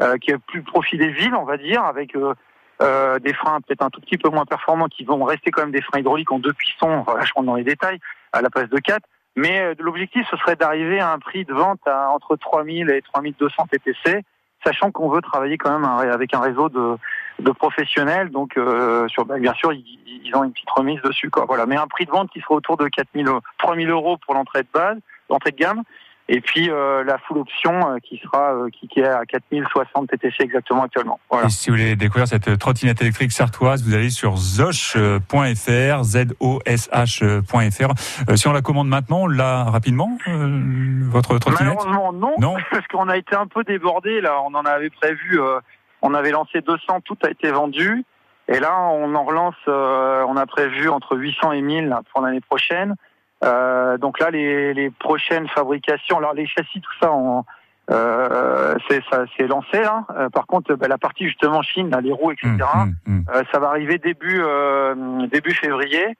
euh, 0.00 0.16
qui 0.18 0.32
est 0.32 0.38
plus 0.38 0.62
profit 0.62 0.98
des 0.98 1.08
villes, 1.08 1.34
on 1.34 1.44
va 1.44 1.56
dire, 1.56 1.82
avec 1.84 2.14
euh, 2.14 2.34
euh, 2.80 3.18
des 3.18 3.32
freins 3.32 3.60
peut-être 3.60 3.82
un 3.82 3.90
tout 3.90 4.00
petit 4.00 4.18
peu 4.18 4.28
moins 4.28 4.44
performants, 4.44 4.88
qui 4.88 5.04
vont 5.04 5.22
rester 5.24 5.50
quand 5.50 5.62
même 5.62 5.72
des 5.72 5.82
freins 5.82 6.00
hydrauliques 6.00 6.32
en 6.32 6.38
deux 6.38 6.52
pistons. 6.52 7.02
Voilà, 7.02 7.24
je 7.24 7.32
rentre 7.34 7.46
dans 7.46 7.56
les 7.56 7.64
détails 7.64 7.98
à 8.32 8.42
la 8.42 8.50
place 8.50 8.68
de 8.68 8.78
quatre. 8.78 9.06
Mais 9.36 9.60
euh, 9.60 9.74
l'objectif, 9.78 10.26
ce 10.30 10.36
serait 10.36 10.56
d'arriver 10.56 11.00
à 11.00 11.12
un 11.12 11.18
prix 11.18 11.44
de 11.44 11.52
vente 11.52 11.80
à 11.86 12.10
entre 12.10 12.36
3000 12.36 12.90
et 12.90 13.02
3200 13.02 13.66
TTC, 13.70 14.24
sachant 14.64 14.90
qu'on 14.90 15.08
veut 15.08 15.22
travailler 15.22 15.58
quand 15.58 15.78
même 15.78 15.88
avec 15.88 16.34
un 16.34 16.40
réseau 16.40 16.68
de, 16.68 17.50
professionnels. 17.52 18.30
Donc, 18.30 18.56
euh, 18.56 19.06
bah, 19.26 19.38
bien 19.38 19.54
sûr, 19.54 19.72
ils, 19.72 19.98
ils 20.24 20.36
ont 20.36 20.44
une 20.44 20.52
petite 20.52 20.70
remise 20.70 21.00
dessus. 21.02 21.30
Quoi. 21.30 21.44
Voilà. 21.46 21.66
Mais 21.66 21.76
un 21.76 21.86
prix 21.86 22.04
de 22.04 22.10
vente 22.10 22.30
qui 22.30 22.40
serait 22.40 22.54
autour 22.54 22.76
de 22.76 22.88
4000, 22.88 23.28
euros- 23.28 23.40
3000 23.58 23.90
euros 23.90 24.16
pour 24.18 24.34
l'entrée 24.34 24.62
de 24.62 24.68
base, 24.72 24.98
l'entrée 25.30 25.52
de 25.52 25.56
gamme. 25.56 25.82
Et 26.30 26.42
puis 26.42 26.70
euh, 26.70 27.04
la 27.04 27.16
full 27.18 27.38
option 27.38 27.72
euh, 27.72 27.96
qui 28.02 28.18
sera 28.18 28.52
euh, 28.54 28.68
qui, 28.68 28.86
qui 28.86 29.00
est 29.00 29.08
à 29.08 29.24
4060 29.24 30.10
TTC 30.10 30.42
exactement 30.42 30.82
actuellement. 30.82 31.18
Voilà. 31.30 31.46
Et 31.46 31.50
si 31.50 31.70
vous 31.70 31.76
voulez 31.76 31.96
découvrir 31.96 32.28
cette 32.28 32.58
trottinette 32.58 33.00
électrique 33.00 33.32
sartoise, 33.32 33.82
vous 33.82 33.94
allez 33.94 34.10
sur 34.10 34.36
zosh.fr, 34.36 36.02
Z-O-S-H.fr. 36.04 37.90
Euh, 38.28 38.36
si 38.36 38.46
on 38.46 38.52
la 38.52 38.60
commande 38.60 38.88
maintenant, 38.88 39.26
là, 39.26 39.64
rapidement, 39.64 40.18
euh, 40.28 40.60
votre 41.04 41.38
trottinette? 41.38 41.78
Malheureusement 41.78 42.12
non, 42.12 42.34
Non. 42.38 42.56
parce 42.70 42.86
qu'on 42.88 43.08
a 43.08 43.16
été 43.16 43.34
un 43.34 43.46
peu 43.46 43.64
débordé 43.64 44.20
là. 44.20 44.42
On 44.44 44.54
en 44.54 44.66
avait 44.66 44.90
prévu, 44.90 45.40
euh, 45.40 45.60
on 46.02 46.12
avait 46.12 46.30
lancé 46.30 46.60
200, 46.60 47.00
tout 47.06 47.16
a 47.24 47.30
été 47.30 47.50
vendu. 47.50 48.04
Et 48.48 48.60
là, 48.60 48.78
on 48.80 49.14
en 49.14 49.24
relance, 49.24 49.54
euh, 49.68 50.24
on 50.26 50.36
a 50.36 50.46
prévu 50.46 50.88
entre 50.88 51.16
800 51.16 51.52
et 51.52 51.62
1000 51.62 51.88
là, 51.88 52.02
pour 52.12 52.22
l'année 52.22 52.40
prochaine. 52.40 52.94
Euh, 53.44 53.98
donc 53.98 54.18
là, 54.18 54.30
les, 54.30 54.74
les 54.74 54.90
prochaines 54.90 55.48
fabrications, 55.48 56.18
alors 56.18 56.34
les 56.34 56.46
châssis, 56.46 56.80
tout 56.80 56.92
ça, 57.00 57.12
on, 57.12 57.44
euh, 57.90 58.74
c'est 58.88 59.02
ça, 59.10 59.24
c'est 59.36 59.46
lancé 59.46 59.80
là. 59.80 60.04
Euh, 60.16 60.28
par 60.28 60.46
contre, 60.46 60.74
bah, 60.74 60.88
la 60.88 60.98
partie 60.98 61.26
justement 61.26 61.62
Chine, 61.62 61.90
là, 61.90 62.00
les 62.00 62.12
roues, 62.12 62.32
etc. 62.32 62.48
Hum, 62.48 62.80
hum, 62.80 62.94
hum. 63.06 63.24
Euh, 63.34 63.42
ça 63.52 63.58
va 63.58 63.68
arriver 63.68 63.98
début 63.98 64.40
euh, 64.42 65.26
début 65.28 65.54
février. 65.54 66.16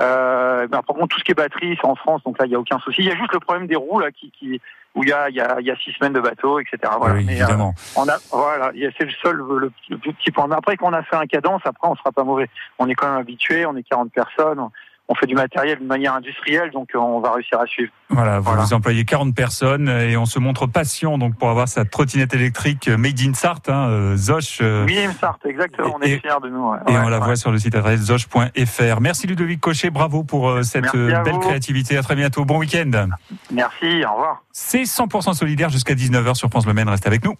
Euh, 0.00 0.66
ben, 0.68 0.80
par 0.82 0.96
contre, 0.96 1.08
tout 1.08 1.18
ce 1.18 1.24
qui 1.24 1.32
est 1.32 1.34
batterie, 1.34 1.76
c'est 1.78 1.86
en 1.86 1.94
France, 1.94 2.22
donc 2.24 2.38
là, 2.38 2.46
il 2.46 2.48
n'y 2.48 2.54
a 2.54 2.58
aucun 2.58 2.78
souci. 2.78 3.02
Il 3.02 3.08
y 3.08 3.12
a 3.12 3.16
juste 3.16 3.32
le 3.34 3.40
problème 3.40 3.66
des 3.66 3.76
roues 3.76 4.00
là, 4.00 4.10
qui, 4.10 4.30
qui 4.30 4.60
où 4.94 5.02
il 5.04 5.08
y 5.08 5.12
a, 5.12 5.30
y, 5.30 5.40
a, 5.40 5.60
y 5.60 5.70
a 5.70 5.76
six 5.76 5.92
semaines 5.92 6.12
de 6.12 6.20
bateau, 6.20 6.58
etc. 6.60 6.78
Voilà. 6.98 7.14
oui, 7.14 7.24
Mais, 7.26 7.36
évidemment. 7.36 7.74
on 7.96 8.08
a, 8.08 8.16
voilà, 8.30 8.72
c'est 8.98 9.04
le 9.04 9.12
seul, 9.22 9.36
le, 9.36 9.70
le 9.90 9.98
petit 9.98 10.30
point. 10.30 10.46
Mais 10.48 10.56
après 10.56 10.76
qu'on 10.76 10.92
a 10.92 11.02
fait 11.02 11.16
un 11.16 11.26
cadence, 11.26 11.62
après, 11.64 11.88
on 11.88 11.94
sera 11.96 12.12
pas 12.12 12.24
mauvais. 12.24 12.48
On 12.78 12.88
est 12.88 12.94
quand 12.94 13.08
même 13.08 13.20
habitué, 13.20 13.64
on 13.64 13.76
est 13.76 13.82
40 13.82 14.12
personnes, 14.12 14.58
on 14.58 14.70
fait 15.14 15.26
du 15.26 15.34
matériel 15.34 15.78
de 15.80 15.84
manière 15.84 16.14
industrielle, 16.14 16.70
donc 16.70 16.88
euh, 16.94 16.98
on 16.98 17.20
va 17.20 17.32
réussir 17.32 17.60
à 17.60 17.66
suivre. 17.66 17.90
Voilà, 18.08 18.38
vous 18.38 18.44
Voilà. 18.52 18.64
employez 18.72 19.04
40 19.04 19.34
personnes 19.34 19.88
et 19.88 20.16
on 20.16 20.24
se 20.26 20.38
montre 20.38 20.66
patient 20.66 21.18
donc 21.18 21.36
pour 21.36 21.50
avoir 21.50 21.68
sa 21.68 21.84
trottinette 21.84 22.32
électrique 22.34 22.88
made 22.88 23.20
in 23.20 23.34
Sarthe, 23.34 23.68
hein, 23.68 23.88
euh, 23.90 24.16
euh, 24.60 24.84
Oui, 24.86 24.98
Sarthe, 25.20 25.44
exactement. 25.46 25.96
On 25.98 26.02
et- 26.02 26.12
est 26.14 26.18
fiers 26.20 26.30
de 26.42 26.48
nous. 26.48 26.70
ouais. 26.70 26.78
Et 26.88 26.92
Ouais, 26.92 26.98
on 27.04 27.08
la 27.08 27.18
ouais. 27.18 27.24
voit 27.26 27.36
sur 27.36 27.50
le 27.52 27.58
site 27.58 27.74
adresse 27.74 28.00
zosh.fr. 28.00 29.00
Merci 29.00 29.26
Ludovic 29.26 29.60
Cochet, 29.60 29.90
bravo 29.90 30.22
pour 30.24 30.48
euh, 30.48 30.62
cette 30.62 30.94
euh, 30.94 31.22
belle 31.22 31.34
vous. 31.34 31.40
créativité. 31.40 31.96
À 31.98 32.02
très 32.02 32.14
bientôt. 32.16 32.44
Bon 32.44 32.58
week-end. 32.58 33.08
Merci, 33.52 34.04
au 34.06 34.12
revoir. 34.12 34.42
C'est 34.52 34.84
100% 34.84 35.34
solidaire 35.34 35.68
jusqu'à 35.68 35.94
19h 35.94 36.34
sur 36.36 36.48
France 36.48 36.64
Bleu 36.64 36.74
Maine. 36.74 36.88
Restez 36.88 37.08
avec 37.08 37.24
nous. 37.24 37.34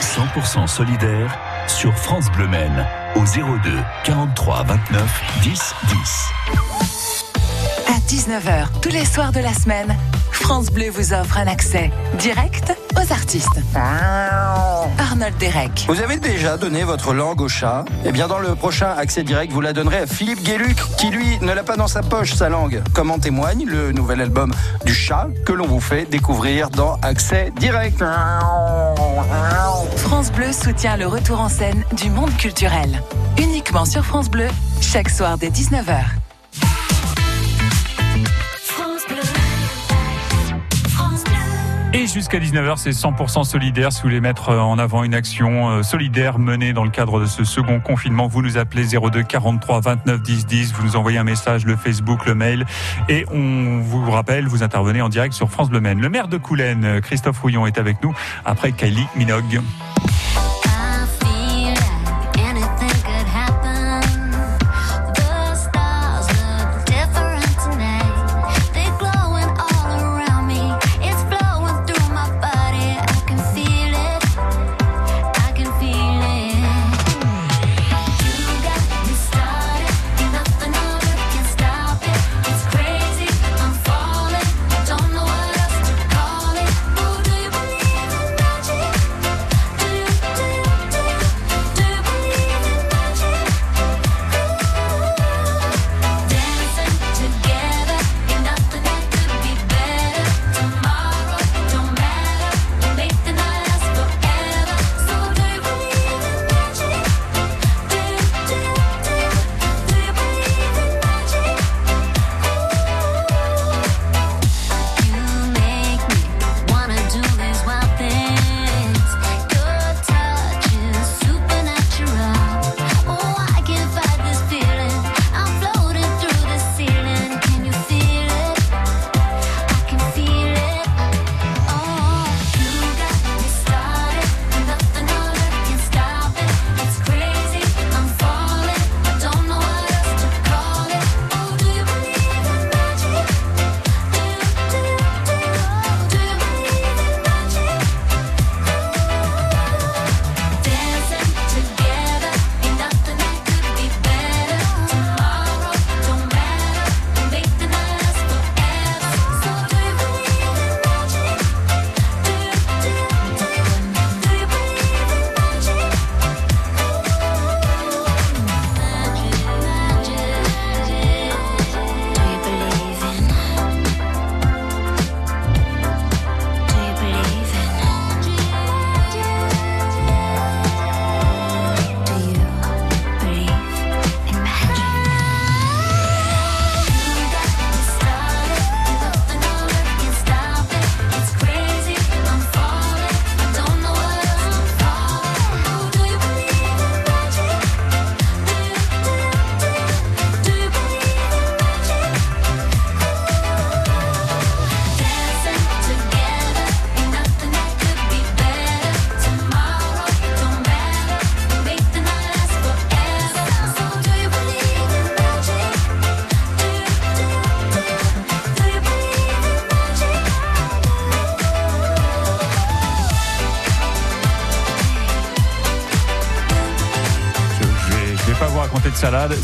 100% 0.00 0.66
solidaire 0.66 1.36
sur 1.66 1.92
France 1.94 2.30
Bleu 2.32 2.46
Maine 2.48 2.86
au 3.16 3.24
02 3.24 3.70
43 4.04 4.64
29 4.64 5.22
10 5.42 5.74
10. 5.88 6.32
À 7.88 7.98
19h, 8.08 8.80
tous 8.82 8.90
les 8.90 9.04
soirs 9.04 9.32
de 9.32 9.40
la 9.40 9.54
semaine, 9.54 9.96
France 10.40 10.70
Bleu 10.70 10.90
vous 10.90 11.12
offre 11.12 11.38
un 11.38 11.48
accès 11.48 11.90
direct 12.18 12.72
aux 12.94 13.12
artistes. 13.12 13.60
Arnold 13.74 15.36
Derek. 15.38 15.86
Vous 15.88 16.00
avez 16.00 16.18
déjà 16.18 16.56
donné 16.56 16.84
votre 16.84 17.12
langue 17.12 17.40
au 17.40 17.48
chat? 17.48 17.84
Eh 18.04 18.12
bien, 18.12 18.28
dans 18.28 18.38
le 18.38 18.54
prochain 18.54 18.90
accès 18.96 19.24
direct, 19.24 19.52
vous 19.52 19.60
la 19.60 19.72
donnerez 19.72 19.98
à 19.98 20.06
Philippe 20.06 20.42
Guéluc, 20.42 20.76
qui 20.98 21.10
lui 21.10 21.38
ne 21.40 21.52
l'a 21.52 21.64
pas 21.64 21.76
dans 21.76 21.88
sa 21.88 22.02
poche, 22.02 22.34
sa 22.34 22.48
langue. 22.48 22.82
Comme 22.94 23.10
en 23.10 23.18
témoigne 23.18 23.64
le 23.66 23.92
nouvel 23.92 24.20
album 24.20 24.52
du 24.84 24.94
chat 24.94 25.28
que 25.44 25.52
l'on 25.52 25.66
vous 25.66 25.80
fait 25.80 26.06
découvrir 26.08 26.70
dans 26.70 26.94
Accès 27.02 27.52
direct. 27.58 28.02
France 29.96 30.30
Bleu 30.32 30.52
soutient 30.52 30.96
le 30.96 31.06
retour 31.06 31.40
en 31.40 31.48
scène 31.48 31.82
du 31.92 32.08
monde 32.08 32.34
culturel. 32.36 33.02
Uniquement 33.38 33.84
sur 33.84 34.04
France 34.04 34.30
Bleu, 34.30 34.46
chaque 34.80 35.10
soir 35.10 35.38
dès 35.38 35.48
19h. 35.48 36.04
Et 41.96 42.06
jusqu'à 42.06 42.38
19h, 42.38 42.76
c'est 42.76 42.90
100% 42.90 43.44
solidaire. 43.44 43.90
Si 43.90 44.02
vous 44.02 44.08
voulez 44.08 44.20
mettre 44.20 44.50
en 44.50 44.78
avant 44.78 45.02
une 45.02 45.14
action 45.14 45.70
euh, 45.70 45.82
solidaire 45.82 46.38
menée 46.38 46.74
dans 46.74 46.84
le 46.84 46.90
cadre 46.90 47.20
de 47.20 47.24
ce 47.24 47.42
second 47.42 47.80
confinement, 47.80 48.26
vous 48.26 48.42
nous 48.42 48.58
appelez 48.58 48.84
02 48.84 49.22
43 49.22 49.80
29 49.80 50.20
10 50.20 50.44
10. 50.44 50.72
Vous 50.74 50.84
nous 50.84 50.96
envoyez 50.96 51.16
un 51.16 51.24
message, 51.24 51.64
le 51.64 51.74
Facebook, 51.74 52.26
le 52.26 52.34
mail. 52.34 52.66
Et 53.08 53.24
on 53.32 53.80
vous 53.80 54.10
rappelle, 54.10 54.46
vous 54.46 54.62
intervenez 54.62 55.00
en 55.00 55.08
direct 55.08 55.32
sur 55.32 55.50
France 55.50 55.70
Bleu 55.70 55.80
Maine. 55.80 56.02
Le 56.02 56.10
maire 56.10 56.28
de 56.28 56.36
Coulennes, 56.36 56.84
euh, 56.84 57.00
Christophe 57.00 57.40
Rouillon, 57.40 57.66
est 57.66 57.78
avec 57.78 58.02
nous 58.02 58.14
après 58.44 58.72
Kylie 58.72 59.06
Minogue. 59.16 59.62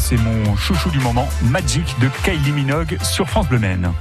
C'est 0.03 0.17
mon 0.17 0.57
chouchou 0.57 0.91
du 0.91 0.99
moment, 0.99 1.29
Magic 1.45 1.97
de 2.01 2.09
Kylie 2.25 2.51
Minogue 2.51 2.99
sur 3.03 3.29
France 3.29 3.49
Bleu 3.49 3.61
Maine. 3.61 3.93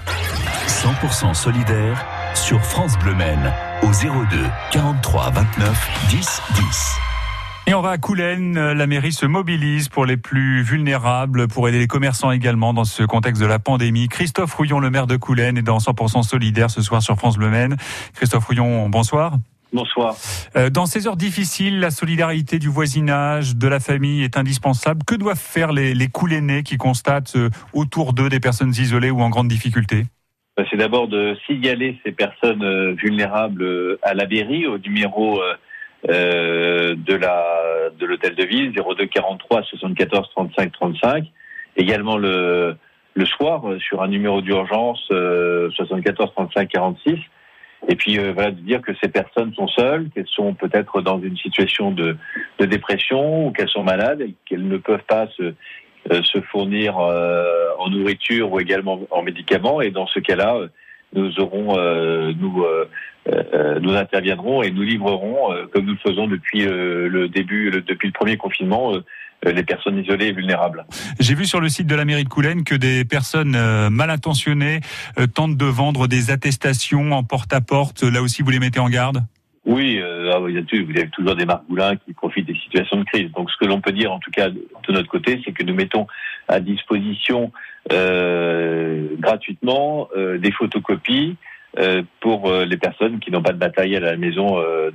100% 0.67 1.35
solidaire 1.35 2.03
sur 2.33 2.59
France 2.63 2.97
Bleu 2.97 3.13
Maine 3.13 3.53
au 3.83 3.87
02 3.87 4.37
43 4.71 5.29
29 5.29 5.89
10 6.09 6.41
10. 6.55 6.91
Et 7.67 7.75
on 7.75 7.81
va 7.81 7.91
à 7.91 7.97
Coulennes, 7.99 8.59
la 8.71 8.87
mairie 8.87 9.13
se 9.13 9.27
mobilise 9.27 9.89
pour 9.89 10.07
les 10.07 10.17
plus 10.17 10.63
vulnérables, 10.63 11.47
pour 11.47 11.69
aider 11.69 11.77
les 11.77 11.87
commerçants 11.87 12.31
également 12.31 12.73
dans 12.73 12.85
ce 12.85 13.03
contexte 13.03 13.39
de 13.39 13.45
la 13.47 13.59
pandémie. 13.59 14.07
Christophe 14.07 14.55
Rouillon, 14.55 14.79
le 14.79 14.89
maire 14.89 15.05
de 15.05 15.17
Coulennes, 15.17 15.59
est 15.59 15.61
dans 15.61 15.77
100% 15.77 16.23
solidaire 16.23 16.71
ce 16.71 16.81
soir 16.81 17.03
sur 17.03 17.15
France 17.15 17.37
Bleu 17.37 17.49
Maine. 17.49 17.77
Christophe 18.15 18.45
Rouillon, 18.45 18.89
bonsoir. 18.89 19.33
Bonsoir. 19.73 20.15
Euh, 20.55 20.69
Dans 20.69 20.85
ces 20.85 21.07
heures 21.07 21.15
difficiles, 21.15 21.79
la 21.79 21.91
solidarité 21.91 22.59
du 22.59 22.67
voisinage, 22.67 23.55
de 23.55 23.67
la 23.67 23.79
famille 23.79 24.23
est 24.23 24.37
indispensable. 24.37 25.03
Que 25.05 25.15
doivent 25.15 25.39
faire 25.39 25.71
les, 25.71 25.93
les 25.93 26.07
Coulénais 26.07 26.63
qui 26.63 26.77
constatent 26.77 27.35
euh, 27.35 27.49
autour 27.73 28.13
d'eux 28.13 28.29
des 28.29 28.39
personnes 28.39 28.71
isolées 28.71 29.11
ou 29.11 29.21
en 29.21 29.29
grande 29.29 29.47
difficulté? 29.47 30.03
Bah, 30.57 30.63
C'est 30.69 30.77
d'abord 30.77 31.07
de 31.07 31.37
signaler 31.47 31.97
ces 32.05 32.11
personnes 32.11 32.63
euh, 32.63 32.93
vulnérables 32.93 33.97
à 34.01 34.13
la 34.13 34.27
mairie 34.27 34.67
au 34.67 34.77
numéro 34.77 35.41
de 36.03 37.13
la 37.13 37.45
de 37.99 38.05
l'hôtel 38.07 38.33
de 38.33 38.43
ville 38.43 38.73
02 38.73 39.05
43 39.05 39.61
74 39.63 40.29
35 40.31 40.71
35. 40.71 41.25
Également 41.77 42.17
le 42.17 42.75
le 43.13 43.25
soir 43.25 43.63
sur 43.79 44.01
un 44.01 44.07
numéro 44.07 44.41
d'urgence 44.41 45.05
euh, 45.11 45.69
74 45.71 46.31
35 46.33 46.69
46. 46.69 47.19
Et 47.87 47.95
puis 47.95 48.19
euh, 48.19 48.31
voilà 48.33 48.51
de 48.51 48.61
dire 48.61 48.81
que 48.81 48.91
ces 49.01 49.09
personnes 49.09 49.53
sont 49.53 49.67
seules, 49.67 50.09
qu'elles 50.13 50.27
sont 50.27 50.53
peut-être 50.53 51.01
dans 51.01 51.19
une 51.19 51.37
situation 51.37 51.91
de, 51.91 52.15
de 52.59 52.65
dépression 52.65 53.47
ou 53.47 53.51
qu'elles 53.51 53.69
sont 53.69 53.83
malades 53.83 54.21
et 54.21 54.35
qu'elles 54.45 54.67
ne 54.67 54.77
peuvent 54.77 55.05
pas 55.07 55.27
se 55.37 55.53
euh, 56.11 56.23
se 56.23 56.41
fournir 56.41 56.97
euh, 56.97 57.69
en 57.77 57.89
nourriture 57.89 58.51
ou 58.51 58.59
également 58.59 59.01
en 59.11 59.21
médicaments. 59.21 59.81
Et 59.81 59.91
dans 59.91 60.07
ce 60.07 60.19
cas-là, 60.19 60.55
euh, 60.55 60.67
nous 61.13 61.39
aurons, 61.39 61.77
euh, 61.77 62.31
nous, 62.39 62.63
euh, 62.63 63.79
nous 63.79 63.93
interviendrons 63.93 64.63
et 64.63 64.71
nous 64.71 64.81
livrerons, 64.81 65.53
comme 65.71 65.85
nous 65.85 65.93
le 65.93 65.99
faisons 65.99 66.25
depuis 66.25 66.63
le 66.63 67.27
début, 67.27 67.69
depuis 67.69 68.07
le 68.07 68.13
premier 68.13 68.37
confinement, 68.37 68.93
les 69.45 69.63
personnes 69.63 69.97
isolées 69.97 70.27
et 70.27 70.31
vulnérables. 70.31 70.85
J'ai 71.19 71.35
vu 71.35 71.45
sur 71.45 71.59
le 71.59 71.69
site 71.69 71.87
de 71.87 71.95
la 71.95 72.05
mairie 72.05 72.23
de 72.23 72.29
Coulennes 72.29 72.63
que 72.63 72.75
des 72.75 73.05
personnes 73.05 73.55
euh, 73.55 73.89
mal 73.89 74.09
intentionnées 74.09 74.81
euh, 75.19 75.27
tentent 75.27 75.57
de 75.57 75.65
vendre 75.65 76.07
des 76.07 76.31
attestations 76.31 77.11
en 77.11 77.23
porte-à-porte. 77.23 78.03
Là 78.03 78.21
aussi, 78.21 78.41
vous 78.41 78.51
les 78.51 78.59
mettez 78.59 78.79
en 78.79 78.89
garde? 78.89 79.23
Oui, 79.65 79.99
euh, 79.99 80.31
ah 80.33 80.39
vous 80.39 80.47
avez 80.47 81.09
toujours 81.09 81.35
des 81.35 81.45
margoulins 81.45 81.95
qui 81.95 82.13
profitent 82.13 82.47
des 82.47 82.55
situations 82.55 82.97
de 82.97 83.03
crise. 83.03 83.31
Donc, 83.31 83.49
ce 83.51 83.57
que 83.57 83.65
l'on 83.65 83.79
peut 83.79 83.91
dire, 83.91 84.11
en 84.11 84.19
tout 84.19 84.31
cas, 84.31 84.49
de 84.49 84.91
notre 84.91 85.07
côté, 85.07 85.39
c'est 85.45 85.51
que 85.51 85.63
nous 85.63 85.75
mettons 85.75 86.07
à 86.47 86.59
disposition 86.59 87.51
euh, 87.91 89.07
gratuitement 89.19 90.07
euh, 90.15 90.37
des 90.39 90.51
photocopies 90.51 91.35
euh, 91.35 91.60
pour 92.19 92.49
euh, 92.49 92.65
les 92.65 92.77
personnes 92.77 93.19
qui 93.19 93.31
n'ont 93.31 93.41
pas 93.41 93.53
de 93.53 93.57
matériel 93.57 94.03
à 94.05 94.11
la 94.11 94.17
maison 94.17 94.59
euh, 94.59 94.91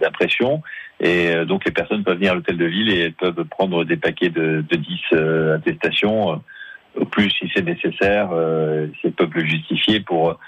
d'impression. 0.00 0.62
Et 1.00 1.28
euh, 1.28 1.44
donc, 1.44 1.64
les 1.64 1.70
personnes 1.70 2.02
peuvent 2.02 2.16
venir 2.16 2.32
à 2.32 2.34
l'hôtel 2.34 2.56
de 2.56 2.64
ville 2.64 2.90
et 2.90 3.00
elles 3.00 3.12
peuvent 3.12 3.44
prendre 3.44 3.84
des 3.84 3.96
paquets 3.96 4.30
de, 4.30 4.64
de 4.68 4.76
10 4.76 5.00
euh, 5.12 5.56
attestations, 5.56 6.32
euh, 6.32 6.36
au 7.00 7.04
plus 7.04 7.30
si 7.30 7.50
c'est 7.54 7.62
nécessaire, 7.62 8.30
euh, 8.32 8.88
si 9.00 9.06
elles 9.06 9.12
peuvent 9.12 9.34
le 9.34 9.44
justifier 9.44 10.00
pour, 10.00 10.38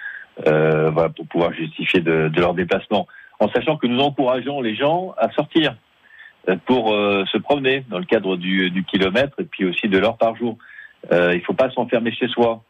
euh, 0.46 0.90
voilà, 0.90 1.08
pour 1.10 1.26
pouvoir 1.26 1.52
justifier 1.52 2.00
de, 2.00 2.28
de 2.28 2.40
leur 2.40 2.54
déplacement 2.54 3.06
en 3.40 3.48
sachant 3.48 3.76
que 3.76 3.86
nous 3.86 4.00
encourageons 4.00 4.60
les 4.60 4.76
gens 4.76 5.14
à 5.18 5.30
sortir 5.30 5.74
euh, 6.48 6.56
pour 6.66 6.92
euh, 6.92 7.24
se 7.32 7.38
promener 7.38 7.84
dans 7.88 7.98
le 7.98 8.04
cadre 8.04 8.36
du, 8.36 8.70
du 8.70 8.84
kilomètre 8.84 9.40
et 9.40 9.44
puis 9.44 9.64
aussi 9.64 9.88
de 9.88 9.98
l'heure 9.98 10.18
par 10.18 10.36
jour. 10.36 10.58
Euh, 11.10 11.32
il 11.32 11.38
ne 11.38 11.44
faut 11.44 11.54
pas 11.54 11.70
s'enfermer 11.70 12.12
chez 12.12 12.28
soi. 12.28 12.62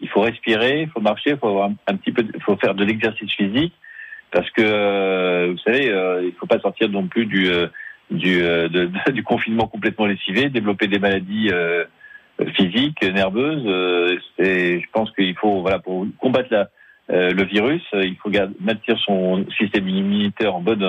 Il 0.00 0.08
faut 0.08 0.20
respirer, 0.20 0.82
il 0.82 0.88
faut 0.88 1.00
marcher, 1.00 1.30
il 1.30 1.36
faut 1.38 1.48
avoir 1.48 1.70
un, 1.86 1.96
petit 1.96 2.12
peu, 2.12 2.24
il 2.34 2.42
faut 2.42 2.56
faire 2.56 2.74
de 2.74 2.84
l'exercice 2.84 3.32
physique 3.32 3.74
parce 4.30 4.50
que 4.50 4.62
euh, 4.62 5.52
vous 5.52 5.58
savez, 5.58 5.90
euh, 5.90 6.24
il 6.24 6.32
faut 6.32 6.46
pas 6.46 6.58
sortir 6.58 6.88
non 6.88 7.06
plus 7.06 7.26
du 7.26 7.48
euh, 7.48 7.68
du, 8.10 8.42
euh, 8.42 8.68
de- 8.68 8.90
du 9.12 9.22
confinement 9.22 9.66
complètement 9.66 10.06
lessivé, 10.06 10.48
développer 10.50 10.88
des 10.88 10.98
maladies 10.98 11.50
physiques, 12.56 13.02
nerveuses. 13.02 14.18
et 14.38 14.80
je 14.80 14.86
pense 14.92 15.10
qu'il 15.12 15.36
faut, 15.36 15.62
voilà, 15.62 15.78
pour 15.78 16.04
combattre 16.18 16.48
la, 16.50 16.68
euh, 17.10 17.32
le 17.32 17.44
virus, 17.44 17.82
il 17.92 18.16
faut 18.16 18.30
garder, 18.30 18.54
maintenir 18.60 18.98
son 19.00 19.44
système 19.58 19.88
immunitaire 19.88 20.54
en 20.54 20.60
bonne 20.60 20.86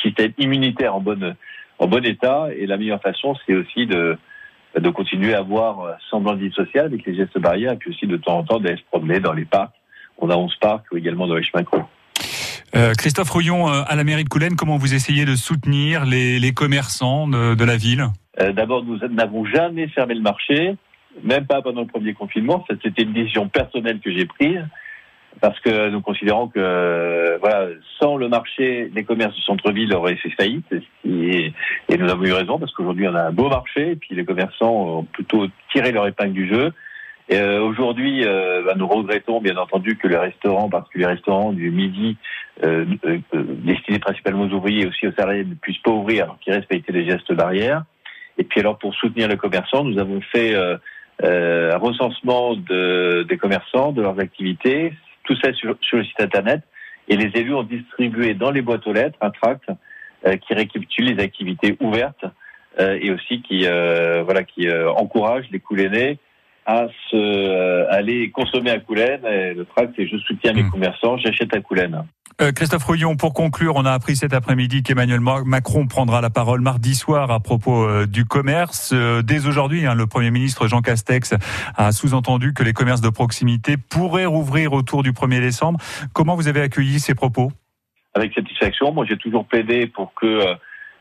système 0.00 0.32
immunitaire 0.38 0.94
en 0.94 1.00
bonne 1.00 1.34
en 1.78 1.86
bon 1.88 2.04
état. 2.04 2.48
Et 2.56 2.66
la 2.66 2.76
meilleure 2.76 3.02
façon, 3.02 3.34
c'est 3.44 3.54
aussi 3.54 3.86
de 3.86 4.16
de 4.80 4.90
continuer 4.90 5.34
à 5.34 5.38
avoir 5.38 5.80
euh, 5.80 5.92
semblant 6.10 6.34
de 6.34 6.40
vie 6.40 6.52
sociale 6.52 6.86
avec 6.86 7.04
les 7.06 7.14
gestes 7.14 7.38
barrières 7.38 7.72
et 7.72 7.76
puis 7.76 7.90
aussi 7.90 8.06
de 8.06 8.16
temps 8.16 8.38
en 8.38 8.44
temps 8.44 8.60
d'aller 8.60 8.76
se 8.76 8.84
promener 8.90 9.20
dans 9.20 9.32
les 9.32 9.44
parcs. 9.44 9.74
On 10.18 10.30
a 10.30 10.36
11 10.36 10.54
parcs 10.56 10.84
ou 10.92 10.96
également 10.96 11.26
dans 11.26 11.36
les 11.36 11.44
chemins 11.44 11.64
creux. 11.64 11.82
Euh, 12.76 12.92
Christophe 12.94 13.30
Rouillon, 13.30 13.68
euh, 13.68 13.82
à 13.86 13.96
la 13.96 14.04
mairie 14.04 14.24
de 14.24 14.28
Coulennes, 14.28 14.56
comment 14.56 14.76
vous 14.76 14.94
essayez 14.94 15.24
de 15.24 15.36
soutenir 15.36 16.04
les, 16.04 16.38
les 16.38 16.52
commerçants 16.52 17.26
de, 17.26 17.54
de 17.54 17.64
la 17.64 17.76
ville? 17.76 18.06
Euh, 18.40 18.52
D'abord, 18.52 18.84
nous 18.84 18.98
n'avons 19.08 19.44
jamais 19.46 19.88
fermé 19.88 20.14
le 20.14 20.20
marché, 20.20 20.76
même 21.22 21.46
pas 21.46 21.62
pendant 21.62 21.82
le 21.82 21.86
premier 21.86 22.12
confinement. 22.12 22.64
C'était 22.68 23.02
une 23.02 23.12
décision 23.12 23.48
personnelle 23.48 24.00
que 24.00 24.12
j'ai 24.12 24.26
prise 24.26 24.62
parce 25.40 25.58
que 25.60 25.88
nous 25.90 26.00
considérons 26.00 26.48
que 26.48 26.58
euh, 26.58 27.38
voilà, 27.40 27.68
sans 28.00 28.16
le 28.16 28.28
marché, 28.28 28.90
les 28.94 29.04
commerces 29.04 29.34
du 29.34 29.42
centre-ville 29.42 29.92
auraient 29.94 30.16
fait 30.16 30.30
faillite. 30.30 30.74
Et, 31.04 31.52
nous 31.96 32.10
avons 32.10 32.24
eu 32.24 32.32
raison 32.32 32.58
parce 32.58 32.72
qu'aujourd'hui, 32.72 33.08
on 33.08 33.14
a 33.14 33.24
un 33.24 33.32
beau 33.32 33.48
marché 33.48 33.92
et 33.92 33.96
puis 33.96 34.14
les 34.14 34.24
commerçants 34.24 34.72
ont 34.72 35.02
plutôt 35.04 35.46
tiré 35.72 35.92
leur 35.92 36.06
épingle 36.06 36.32
du 36.32 36.48
jeu. 36.48 36.72
Euh, 37.30 37.60
Aujourd'hui, 37.60 38.24
euh, 38.24 38.62
bah, 38.64 38.74
nous 38.76 38.86
regrettons 38.86 39.40
bien 39.40 39.56
entendu 39.56 39.96
que 39.96 40.08
les 40.08 40.16
restaurants, 40.16 40.70
parce 40.70 40.88
que 40.88 40.98
les 40.98 41.06
restaurants 41.06 41.52
du 41.52 41.70
midi 41.70 42.16
euh, 42.64 42.86
euh, 43.04 43.18
destinés 43.32 43.98
principalement 43.98 44.44
aux 44.44 44.52
ouvriers 44.52 44.82
et 44.82 44.86
aussi 44.86 45.06
aux 45.06 45.12
salariés 45.12 45.44
ne 45.44 45.54
puissent 45.54 45.82
pas 45.82 45.90
ouvrir 45.90 46.24
alors 46.24 46.38
qu'ils 46.40 46.54
respectaient 46.54 46.92
les 46.92 47.08
gestes 47.08 47.32
barrières. 47.32 47.84
Et 48.38 48.44
puis 48.44 48.60
alors 48.60 48.78
pour 48.78 48.94
soutenir 48.94 49.28
les 49.28 49.36
commerçants, 49.36 49.84
nous 49.84 49.98
avons 49.98 50.20
fait 50.20 50.54
euh, 50.54 51.74
un 51.74 51.78
recensement 51.78 52.54
de, 52.54 53.24
des 53.28 53.36
commerçants, 53.36 53.92
de 53.92 54.02
leurs 54.02 54.18
activités, 54.20 54.92
tout 55.28 55.36
ça 55.42 55.52
sur, 55.52 55.76
sur 55.82 55.98
le 55.98 56.04
site 56.04 56.20
internet. 56.20 56.62
Et 57.08 57.16
les 57.16 57.30
élus 57.38 57.54
ont 57.54 57.62
distribué 57.62 58.34
dans 58.34 58.50
les 58.50 58.62
boîtes 58.62 58.86
aux 58.86 58.92
lettres 58.92 59.18
un 59.20 59.30
tract 59.30 59.64
euh, 60.26 60.36
qui 60.36 60.54
récapitule 60.54 61.06
les 61.14 61.22
activités 61.22 61.76
ouvertes 61.80 62.24
euh, 62.80 62.98
et 63.00 63.10
aussi 63.10 63.42
qui 63.42 63.66
euh, 63.66 64.22
voilà 64.24 64.42
qui 64.42 64.68
euh, 64.68 64.90
encourage 64.92 65.44
les 65.50 65.60
Coulénais 65.60 66.18
à 66.66 66.86
se 67.10 67.16
euh, 67.16 67.86
aller 67.90 68.30
consommer 68.30 68.70
à 68.70 68.78
Coulennes. 68.78 69.24
Et 69.26 69.54
le 69.54 69.64
tract 69.64 69.94
c'est 69.96 70.06
je 70.06 70.16
soutiens 70.18 70.52
mes 70.52 70.64
Mm. 70.64 70.70
commerçants, 70.70 71.16
j'achète 71.18 71.54
à 71.54 71.60
Coulennes. 71.60 72.04
Euh, 72.40 72.52
Christophe 72.52 72.84
Rouillon, 72.84 73.16
pour 73.16 73.34
conclure, 73.34 73.74
on 73.74 73.84
a 73.84 73.90
appris 73.90 74.14
cet 74.14 74.32
après-midi 74.32 74.84
qu'Emmanuel 74.84 75.18
Ma- 75.18 75.42
Macron 75.44 75.88
prendra 75.88 76.20
la 76.20 76.30
parole 76.30 76.60
mardi 76.60 76.94
soir 76.94 77.32
à 77.32 77.40
propos 77.40 77.82
euh, 77.82 78.06
du 78.06 78.26
commerce. 78.26 78.92
Euh, 78.94 79.22
dès 79.22 79.48
aujourd'hui, 79.48 79.86
hein, 79.86 79.96
le 79.96 80.06
Premier 80.06 80.30
ministre 80.30 80.68
Jean 80.68 80.80
Castex 80.80 81.34
a 81.76 81.90
sous-entendu 81.90 82.54
que 82.54 82.62
les 82.62 82.72
commerces 82.72 83.00
de 83.00 83.08
proximité 83.08 83.76
pourraient 83.76 84.24
rouvrir 84.24 84.72
autour 84.72 85.02
du 85.02 85.10
1er 85.10 85.40
décembre. 85.40 85.80
Comment 86.12 86.36
vous 86.36 86.46
avez 86.46 86.60
accueilli 86.60 87.00
ces 87.00 87.16
propos? 87.16 87.50
Avec 88.14 88.32
satisfaction. 88.34 88.92
Moi, 88.92 89.04
j'ai 89.08 89.16
toujours 89.16 89.44
plaidé 89.44 89.88
pour 89.88 90.14
que 90.14 90.44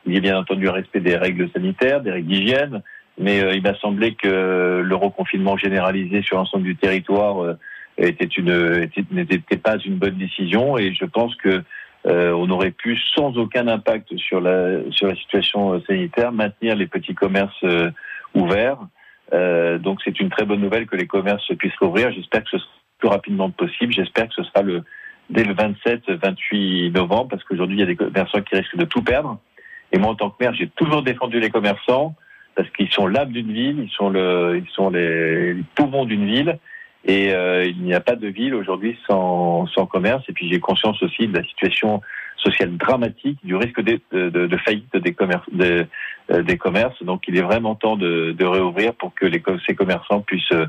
il 0.08 0.14
y 0.14 0.18
ait 0.18 0.22
bien 0.22 0.40
entendu 0.40 0.68
un 0.68 0.72
respect 0.72 1.02
des 1.02 1.18
règles 1.18 1.52
sanitaires, 1.52 2.02
des 2.02 2.12
règles 2.12 2.30
d'hygiène, 2.30 2.82
mais 3.20 3.56
il 3.56 3.62
m'a 3.62 3.76
semblé 3.76 4.16
que 4.16 4.82
le 4.84 4.96
reconfinement 4.96 5.56
généralisé 5.58 6.22
sur 6.24 6.38
l'ensemble 6.38 6.64
du 6.64 6.76
territoire 6.78 7.58
était 7.98 8.26
une 8.26 8.50
était- 8.84 9.06
n'était 9.12 9.58
pas 9.58 9.78
une 9.78 9.96
bonne 9.96 10.16
décision, 10.18 10.78
et 10.78 10.94
je 10.94 11.06
pense 11.06 11.36
que 11.36 11.64
euh, 12.06 12.32
on 12.32 12.50
aurait 12.50 12.72
pu, 12.72 12.98
sans 13.16 13.38
aucun 13.38 13.68
impact 13.68 14.16
sur 14.18 14.40
la 14.40 14.80
sur 14.92 15.08
la 15.08 15.16
situation 15.16 15.74
euh, 15.74 15.80
sanitaire, 15.88 16.32
maintenir 16.32 16.76
les 16.76 16.88
petits 16.88 17.16
commerces 17.16 17.64
euh, 17.64 17.90
ouverts. 18.34 18.80
Euh, 19.34 19.78
donc, 19.78 20.00
c'est 20.06 20.20
une 20.20 20.30
très 20.30 20.46
bonne 20.46 20.62
nouvelle 20.62 20.86
que 20.88 20.96
les 20.96 21.08
commerces 21.08 21.46
puissent 21.58 21.76
rouvrir. 21.82 22.12
J'espère 22.14 22.44
que 22.44 22.52
ce 22.52 22.58
sera 22.60 22.70
le 22.70 22.98
plus 23.00 23.10
rapidement 23.10 23.50
possible. 23.50 23.92
J'espère 23.94 24.28
que 24.30 24.36
ce 24.36 24.44
sera 24.44 24.62
le 24.62 24.84
dès 25.30 25.44
le 25.44 25.54
27-28 25.54 26.94
novembre, 26.94 27.28
parce 27.32 27.44
qu'aujourd'hui, 27.44 27.76
il 27.78 27.80
y 27.80 27.84
a 27.84 27.88
des 27.88 27.98
commerçants 27.98 28.42
qui 28.42 28.56
risquent 28.56 28.78
de 28.78 28.86
tout 28.86 29.02
perdre. 29.02 29.38
Et 29.92 29.98
moi, 29.98 30.12
en 30.12 30.16
tant 30.16 30.30
que 30.30 30.42
maire, 30.42 30.54
j'ai 30.54 30.68
toujours 30.70 31.04
défendu 31.04 31.40
les 31.42 31.50
commerçants, 31.50 32.16
parce 32.56 32.70
qu'ils 32.70 32.90
sont 32.90 33.08
l'âme 33.08 33.32
d'une 33.32 33.52
ville, 33.52 33.80
ils 33.80 33.90
sont, 33.90 34.10
le, 34.10 34.62
ils 34.64 34.70
sont 34.72 34.90
les, 34.90 35.54
les 35.54 35.64
poumons 35.76 36.06
d'une 36.06 36.26
ville, 36.26 36.58
et 37.08 37.34
euh, 37.34 37.66
il 37.66 37.82
n'y 37.82 37.94
a 37.94 38.02
pas 38.02 38.16
de 38.16 38.28
ville 38.28 38.54
aujourd'hui 38.54 38.98
sans, 39.08 39.66
sans 39.68 39.86
commerce. 39.86 40.24
Et 40.30 40.34
puis, 40.34 40.50
j'ai 40.50 40.60
conscience 40.60 41.02
aussi 41.02 41.28
de 41.28 41.34
la 41.38 41.44
situation 41.44 42.02
sociale 42.36 42.76
dramatique, 42.78 43.40
du 43.44 43.56
risque 43.56 43.82
de, 43.82 44.00
de, 44.12 44.30
de- 44.30 44.58
faillite 44.58 44.96
des 44.96 45.14
commerces, 45.14 45.48
euh, 45.60 45.86
des 46.44 46.58
commerces. 46.58 47.02
Donc, 47.04 47.24
il 47.28 47.38
est 47.38 47.42
vraiment 47.42 47.76
temps 47.76 47.96
de, 47.96 48.36
réouvrir 48.44 48.94
pour 48.94 49.14
que 49.16 49.26
les, 49.26 49.42
ces 49.66 49.74
commerçants 49.74 50.22
puissent 50.22 50.52
euh, 50.52 50.66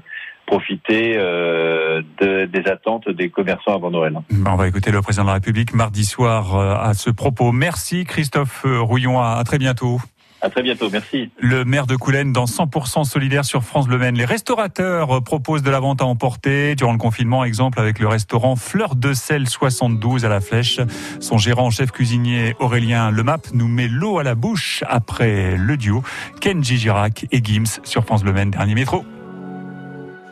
profiter 0.46 1.14
euh, 1.16 2.00
de- 2.20 2.46
des 2.46 2.70
attentes 2.70 3.08
des 3.10 3.28
commerçants 3.28 3.74
avant 3.74 3.90
Noël. 3.90 4.16
On 4.46 4.56
va 4.56 4.66
écouter 4.68 4.90
le 4.92 5.02
président 5.02 5.24
de 5.24 5.28
la 5.28 5.34
République 5.34 5.74
mardi 5.74 6.04
soir 6.04 6.54
euh, 6.56 6.74
à 6.74 6.94
ce 6.94 7.10
propos. 7.10 7.52
Merci 7.52 8.04
Christophe 8.04 8.64
Rouillon, 8.64 9.20
à 9.20 9.42
très 9.44 9.58
bientôt. 9.58 9.98
À 10.40 10.50
très 10.50 10.62
bientôt. 10.62 10.88
Merci. 10.90 11.30
Le 11.40 11.64
maire 11.64 11.86
de 11.86 11.96
Coulennes 11.96 12.32
dans 12.32 12.44
100% 12.44 13.04
solidaire 13.04 13.44
sur 13.44 13.64
France 13.64 13.88
Bleu 13.88 13.98
Maine. 13.98 14.16
Les 14.16 14.24
restaurateurs 14.24 15.16
euh, 15.16 15.20
proposent 15.20 15.62
de 15.62 15.70
la 15.70 15.80
vente 15.80 16.00
à 16.00 16.04
emporter 16.04 16.76
durant 16.76 16.92
le 16.92 16.98
confinement. 16.98 17.44
Exemple 17.44 17.80
avec 17.80 17.98
le 17.98 18.06
restaurant 18.06 18.54
Fleur 18.54 18.94
de 18.94 19.12
sel 19.12 19.48
72 19.48 20.24
à 20.24 20.28
la 20.28 20.40
Flèche. 20.40 20.80
Son 21.18 21.38
gérant, 21.38 21.70
chef 21.70 21.90
cuisinier 21.90 22.54
Aurélien 22.60 23.10
Lemap, 23.10 23.48
nous 23.52 23.68
met 23.68 23.88
l'eau 23.88 24.18
à 24.18 24.22
la 24.22 24.36
bouche 24.36 24.84
après 24.88 25.56
le 25.56 25.76
duo 25.76 26.02
Kenji 26.40 26.78
Girac 26.78 27.26
et 27.32 27.42
Gims 27.42 27.80
sur 27.82 28.04
France 28.04 28.22
Bleu 28.22 28.32
Maine. 28.32 28.50
Dernier 28.50 28.74
métro. 28.74 29.04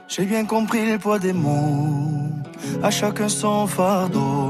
J'ai 0.08 0.24
bien 0.24 0.44
compris 0.44 0.86
le 0.88 0.98
poids 0.98 1.18
des 1.18 1.32
mots, 1.32 2.30
à 2.80 2.90
chacun 2.90 3.28
son 3.28 3.66
fardeau. 3.66 4.45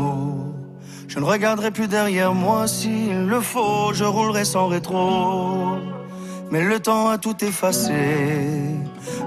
Je 1.08 1.18
ne 1.18 1.25
regarderai 1.25 1.70
plus 1.70 1.88
derrière 1.88 2.34
moi 2.34 2.66
s'il 2.66 3.26
le 3.26 3.40
faut, 3.40 3.92
je 3.92 4.04
roulerai 4.04 4.44
sans 4.44 4.66
rétro. 4.68 5.78
Mais 6.50 6.62
le 6.62 6.78
temps 6.80 7.08
a 7.08 7.18
tout 7.18 7.44
effacé, 7.44 7.92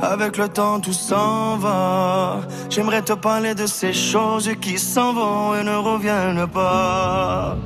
avec 0.01 0.37
le 0.37 0.47
temps 0.47 0.79
tout 0.79 0.93
s'en 0.93 1.57
va. 1.57 2.41
J'aimerais 2.69 3.01
te 3.01 3.13
parler 3.13 3.55
de 3.55 3.65
ces 3.65 3.93
choses 3.93 4.49
qui 4.61 4.77
s'en 4.77 5.13
vont 5.13 5.55
et 5.55 5.63
ne 5.63 5.75
reviennent 5.75 6.47
pas. 6.47 7.57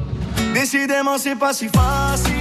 Décidément, 0.53 1.17
c'est 1.17 1.35
pas 1.35 1.53
si 1.53 1.67
facile. 1.67 2.33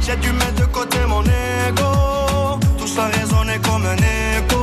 J'ai 0.00 0.16
dû 0.16 0.32
mettre 0.32 0.60
de 0.60 0.66
côté 0.66 0.98
mon 1.08 1.22
ego. 1.22 2.58
Tout 2.78 2.86
ça 2.86 3.06
résonnait 3.06 3.60
comme 3.60 3.84
un 3.86 3.96
écho 3.96 4.61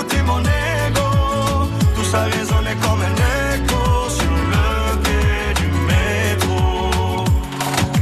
côté 0.00 0.22
mon 0.22 0.40
ego. 0.40 1.08
Ça 2.10 2.24
résonnait 2.24 2.76
comme 2.82 3.00
un 3.10 3.16
écho 3.54 4.08
sur 4.08 4.34
le 4.54 4.96
quai 5.04 5.54
du 5.60 5.68
métro. 5.90 7.24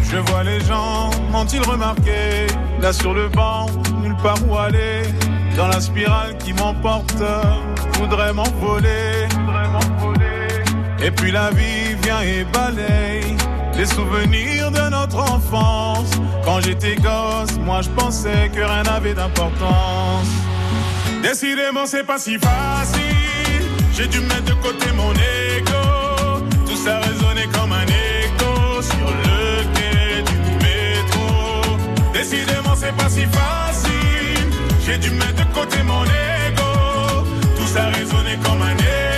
Je 0.03 0.17
vois 0.17 0.45
les 0.45 0.61
gens, 0.61 1.11
m'ont-ils 1.31 1.63
remarqué? 1.63 2.47
Là 2.81 2.93
sur 2.93 3.13
le 3.13 3.29
banc, 3.29 3.67
nulle 4.03 4.17
part 4.23 4.39
où 4.49 4.57
aller. 4.57 5.03
Dans 5.57 5.69
la 5.69 5.81
spirale 5.81 6.39
qui 6.39 6.53
m'emporte, 6.53 7.23
voudrait 7.99 8.33
m'envoler. 8.33 9.27
Et 11.01 11.11
puis 11.11 11.31
la 11.31 11.51
vie 11.51 11.95
vient 12.03 12.23
et 12.23 12.45
balaye. 12.45 13.37
Les 13.77 13.87
souvenirs 13.87 14.71
de 14.71 14.89
notre 14.91 15.19
enfance. 15.19 16.11
Quand 16.45 16.61
j'étais 16.61 16.97
gosse, 16.97 17.59
moi 17.65 17.83
je 17.83 17.91
pensais 17.91 18.51
que 18.55 18.61
rien 18.61 18.85
n'avait 18.85 19.15
d'importance 19.15 20.29
Décidément 21.29 21.85
c'est 21.85 22.05
pas 22.05 22.19
si 22.19 22.38
facile. 22.38 23.62
J'ai 23.93 24.07
dû 24.07 24.19
mettre 24.21 24.45
de 24.45 24.55
côté 24.62 24.87
mon 24.97 25.12
ego. 25.12 26.43
Tout 26.67 26.77
ça 26.77 27.01
résonnait 27.01 27.49
comme 27.53 27.71
un 27.71 27.85
écho 27.85 28.81
Sur 28.81 29.11
le 29.27 29.62
quai 29.75 30.23
du 30.23 30.38
métro. 30.64 31.77
Décidément 32.14 32.75
c'est 32.75 32.97
pas 32.97 33.11
si 33.11 33.27
facile. 33.27 34.49
J'ai 34.87 34.97
dû 34.97 35.11
mettre 35.11 35.45
de 35.45 35.55
côté 35.55 35.83
mon 35.83 36.03
ego. 36.05 37.27
Tout 37.59 37.67
ça 37.75 37.91
résonnait 37.91 38.38
comme 38.43 38.62
un 38.62 38.77
écho 38.77 39.18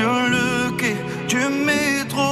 sur 0.00 0.14
le 0.34 0.70
quai 0.78 0.96
du 1.28 1.42
métro. 1.68 2.28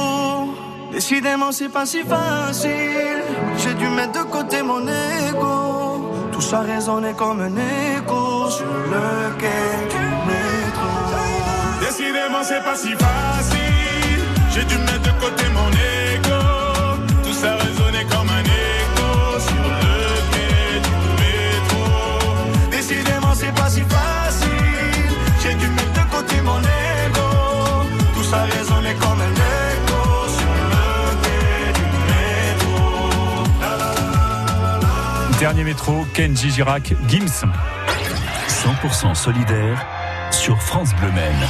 Décidément, 0.91 1.51
c'est 1.51 1.69
pas 1.69 1.85
si 1.85 2.01
facile. 2.03 3.21
J'ai 3.61 3.73
dû 3.75 3.87
mettre 3.89 4.15
de 4.19 4.23
côté 4.35 4.61
mon 4.63 4.81
ego. 5.27 5.57
Tout 6.31 6.41
ça 6.41 6.59
résonnait 6.61 7.13
comme 7.13 7.41
un 7.41 7.55
écho 7.95 8.49
sur 8.57 8.73
le 8.93 9.07
quai 9.41 9.67
du 9.93 10.05
métro. 10.29 10.89
Décidément, 11.85 12.43
c'est 12.49 12.63
pas 12.67 12.75
si 12.83 12.91
facile. 13.03 14.23
J'ai 14.53 14.65
dû 14.71 14.77
mettre 14.87 15.05
de 15.09 15.13
côté 15.23 15.45
mon 15.53 15.69
ego. 15.69 15.98
Dernier 35.39 35.63
métro, 35.63 35.93
Kenji 36.13 36.49
Girac, 36.49 36.93
Gims. 37.07 37.45
100% 38.47 39.15
solidaire 39.15 39.85
sur 40.31 40.61
France 40.61 40.93
Bleu 40.95 41.09
Maine. 41.13 41.47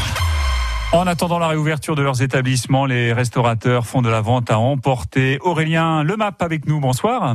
En 0.93 1.07
attendant 1.07 1.39
la 1.39 1.47
réouverture 1.47 1.95
de 1.95 2.03
leurs 2.03 2.21
établissements, 2.21 2.85
les 2.85 3.13
restaurateurs 3.13 3.87
font 3.87 4.03
de 4.03 4.09
la 4.09 4.21
vente 4.21 4.51
à 4.51 4.59
emporter. 4.59 5.39
Aurélien 5.41 6.03
Lemap 6.03 6.39
avec 6.43 6.67
nous, 6.67 6.79
bonsoir. 6.79 7.33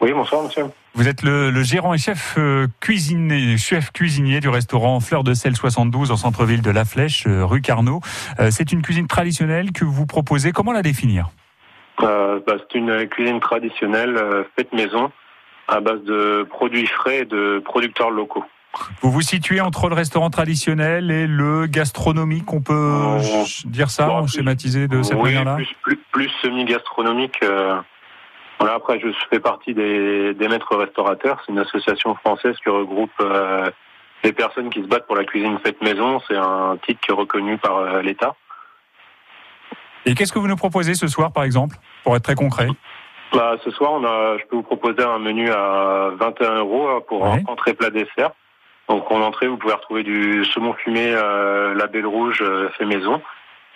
Oui, 0.00 0.12
bonsoir, 0.12 0.44
monsieur. 0.44 0.66
Vous 0.94 1.08
êtes 1.08 1.22
le, 1.22 1.50
le 1.50 1.62
gérant 1.64 1.92
et 1.92 1.98
chef, 1.98 2.36
euh, 2.38 2.68
cuisinier, 2.78 3.58
chef 3.58 3.90
cuisinier 3.90 4.38
du 4.38 4.48
restaurant 4.48 5.00
Fleur 5.00 5.24
de 5.24 5.34
Sel 5.34 5.56
72 5.56 6.12
au 6.12 6.16
centre-ville 6.16 6.62
de 6.62 6.70
La 6.70 6.84
Flèche, 6.84 7.24
euh, 7.26 7.44
rue 7.44 7.62
Carnot. 7.62 8.00
Euh, 8.38 8.50
c'est 8.52 8.70
une 8.70 8.82
cuisine 8.82 9.08
traditionnelle 9.08 9.72
que 9.72 9.84
vous 9.84 10.06
proposez. 10.06 10.52
Comment 10.52 10.72
la 10.72 10.82
définir? 10.82 11.30
Euh, 12.02 12.40
bah, 12.46 12.54
c'est 12.58 12.78
une 12.78 13.08
cuisine 13.08 13.40
traditionnelle 13.40 14.16
euh, 14.16 14.44
faite 14.56 14.72
maison 14.72 15.10
à 15.70 15.80
base 15.80 16.02
de 16.02 16.46
produits 16.48 16.86
frais 16.86 17.20
et 17.20 17.24
de 17.24 17.62
producteurs 17.64 18.10
locaux. 18.10 18.44
Vous 19.00 19.10
vous 19.10 19.22
situez 19.22 19.60
entre 19.60 19.88
le 19.88 19.94
restaurant 19.94 20.30
traditionnel 20.30 21.10
et 21.10 21.26
le 21.26 21.66
gastronomique, 21.66 22.52
on 22.52 22.60
peut 22.60 23.16
dire 23.64 23.90
ça, 23.90 24.06
bon, 24.06 24.22
plus- 24.22 24.32
schématiser 24.32 24.86
de 24.86 25.02
cette 25.02 25.16
oui, 25.16 25.24
manière-là 25.24 25.56
plus, 25.56 25.74
plus, 25.82 25.98
plus 26.12 26.30
semi-gastronomique. 26.42 27.42
euh, 27.42 27.76
voilà, 28.60 28.74
après, 28.74 29.00
je 29.00 29.08
fais 29.30 29.40
partie 29.40 29.74
des, 29.74 30.34
des 30.34 30.48
maîtres 30.48 30.76
restaurateurs. 30.76 31.42
C'est 31.44 31.52
une 31.52 31.58
association 31.58 32.14
française 32.16 32.54
qui 32.62 32.68
regroupe 32.68 33.10
euh, 33.20 33.70
des 34.22 34.32
personnes 34.32 34.70
qui 34.70 34.82
se 34.82 34.86
battent 34.86 35.06
pour 35.06 35.16
la 35.16 35.24
cuisine 35.24 35.58
faite 35.64 35.80
maison. 35.82 36.20
C'est 36.28 36.36
un 36.36 36.76
titre 36.86 37.00
qui 37.00 37.10
est 37.10 37.14
reconnu 37.14 37.56
par 37.58 37.78
euh, 37.78 38.02
l'État. 38.02 38.34
Et 40.06 40.14
qu'est-ce 40.14 40.32
que 40.32 40.38
vous 40.38 40.46
nous 40.48 40.56
proposez 40.56 40.94
ce 40.94 41.08
soir, 41.08 41.32
par 41.32 41.44
exemple, 41.44 41.76
pour 42.04 42.14
être 42.16 42.22
très 42.22 42.34
concret? 42.34 42.68
Bah, 43.32 43.56
ce 43.64 43.70
soir, 43.70 43.92
on 43.92 44.04
a, 44.04 44.38
je 44.38 44.44
peux 44.46 44.56
vous 44.56 44.62
proposer 44.62 45.02
un 45.04 45.18
menu 45.18 45.50
à 45.50 46.10
21 46.16 46.56
euros 46.58 46.88
euh, 46.88 47.00
pour 47.00 47.22
Ouais. 47.22 47.42
entrée 47.46 47.74
plat 47.74 47.90
dessert. 47.90 48.30
Donc 48.88 49.08
en 49.10 49.20
entrée, 49.20 49.46
vous 49.46 49.56
pouvez 49.56 49.74
retrouver 49.74 50.02
du 50.02 50.44
saumon 50.46 50.72
fumé 50.74 51.12
euh, 51.14 51.74
label 51.74 52.06
rouge 52.06 52.40
euh, 52.42 52.68
fait 52.70 52.84
maison, 52.86 53.22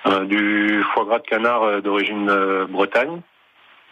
euh, 0.07 0.25
du 0.25 0.83
foie 0.93 1.05
gras 1.05 1.21
de 1.21 1.27
canard 1.27 1.63
euh, 1.63 1.81
d'origine 1.81 2.29
euh, 2.29 2.67
Bretagne. 2.69 3.21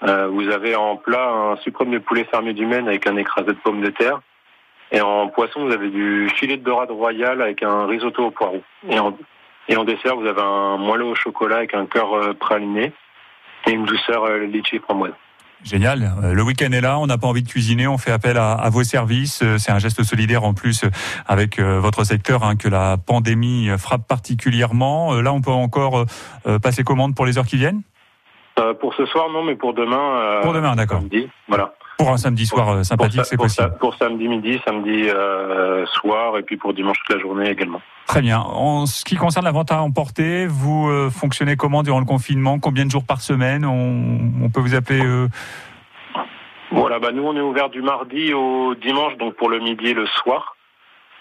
Euh, 0.02 0.26
vous 0.26 0.48
avez 0.50 0.74
en 0.74 0.96
plat 0.96 1.28
un 1.30 1.56
suprême 1.58 1.92
de 1.92 1.98
poulet 1.98 2.24
fermé 2.24 2.54
du 2.54 2.66
Maine 2.66 2.88
avec 2.88 3.06
un 3.06 3.16
écrasé 3.16 3.46
de 3.46 3.58
pommes 3.62 3.82
de 3.82 3.90
terre. 3.90 4.20
Et 4.90 5.00
en 5.00 5.28
poisson, 5.28 5.64
vous 5.64 5.72
avez 5.72 5.90
du 5.90 6.28
filet 6.34 6.56
de 6.56 6.64
dorade 6.64 6.90
royal 6.90 7.40
avec 7.40 7.62
un 7.62 7.86
risotto 7.86 8.24
au 8.26 8.30
poireau. 8.32 8.62
Et 8.88 8.98
en, 8.98 9.16
et 9.68 9.76
en 9.76 9.84
dessert, 9.84 10.16
vous 10.16 10.26
avez 10.26 10.42
un 10.42 10.76
moelleux 10.76 11.04
au 11.04 11.14
chocolat 11.14 11.58
avec 11.58 11.72
un 11.74 11.86
cœur 11.86 12.34
praliné 12.40 12.92
et 13.68 13.70
une 13.70 13.84
douceur 13.84 14.26
litchi 14.38 14.80
framboise. 14.80 15.12
Génial. 15.64 16.12
Euh, 16.22 16.34
Le 16.34 16.42
week-end 16.42 16.72
est 16.72 16.80
là, 16.80 16.98
on 16.98 17.06
n'a 17.06 17.18
pas 17.18 17.26
envie 17.26 17.42
de 17.42 17.48
cuisiner, 17.48 17.86
on 17.86 17.98
fait 17.98 18.10
appel 18.10 18.36
à, 18.36 18.68
vos 18.70 18.84
services. 18.84 19.40
Euh, 19.42 19.58
C'est 19.58 19.70
un 19.70 19.78
geste 19.78 20.02
solidaire 20.02 20.44
en 20.44 20.54
plus 20.54 20.84
euh, 20.84 20.90
avec 21.26 21.60
votre 21.60 22.04
secteur 22.04 22.44
hein, 22.44 22.56
que 22.56 22.68
la 22.68 22.96
pandémie 22.96 23.68
frappe 23.78 24.06
particulièrement. 24.06 25.14
Là, 25.20 25.32
on 25.32 25.40
peut 25.40 25.50
encore 25.50 26.06
passer 26.62 26.82
commande 26.82 27.14
pour 27.14 27.26
les 27.26 27.38
heures 27.38 27.46
qui 27.46 27.56
viennent? 27.56 27.82
Pour 28.74 28.94
ce 28.94 29.06
soir, 29.06 29.28
non, 29.30 29.42
mais 29.44 29.54
pour 29.56 29.74
demain. 29.74 30.16
euh, 30.16 30.42
Pour 30.42 30.52
demain, 30.52 30.74
d'accord. 30.76 31.00
Voilà. 31.48 31.74
Pour 31.98 32.10
un 32.10 32.16
samedi 32.16 32.46
soir 32.46 32.70
euh, 32.70 32.82
sympathique, 32.82 33.24
c'est 33.24 33.36
possible. 33.36 33.74
pour 33.78 33.94
samedi 33.94 34.26
midi, 34.26 34.60
samedi 34.64 35.08
euh, 35.08 35.84
soir, 35.86 36.38
et 36.38 36.42
puis 36.42 36.56
pour 36.56 36.72
dimanche 36.74 36.96
toute 37.04 37.14
la 37.16 37.22
journée 37.22 37.48
également. 37.50 37.80
Très 38.06 38.22
bien. 38.22 38.40
En 38.40 38.86
ce 38.86 39.04
qui 39.04 39.14
concerne 39.16 39.44
la 39.44 39.52
vente 39.52 39.70
à 39.70 39.80
emporter, 39.80 40.46
vous 40.46 40.88
euh, 40.88 41.10
fonctionnez 41.10 41.56
comment 41.56 41.82
durant 41.82 42.00
le 42.00 42.06
confinement? 42.06 42.58
Combien 42.58 42.86
de 42.86 42.90
jours 42.90 43.04
par 43.04 43.20
semaine? 43.20 43.64
On, 43.64 44.44
on 44.44 44.50
peut 44.50 44.60
vous 44.60 44.74
appeler 44.74 45.04
euh, 45.04 45.28
Voilà, 46.72 46.98
bah 46.98 47.12
nous 47.12 47.22
on 47.22 47.36
est 47.36 47.40
ouvert 47.40 47.68
du 47.68 47.82
mardi 47.82 48.32
au 48.32 48.74
dimanche, 48.74 49.16
donc 49.18 49.34
pour 49.36 49.50
le 49.50 49.60
midi 49.60 49.88
et 49.88 49.94
le 49.94 50.06
soir. 50.06 50.56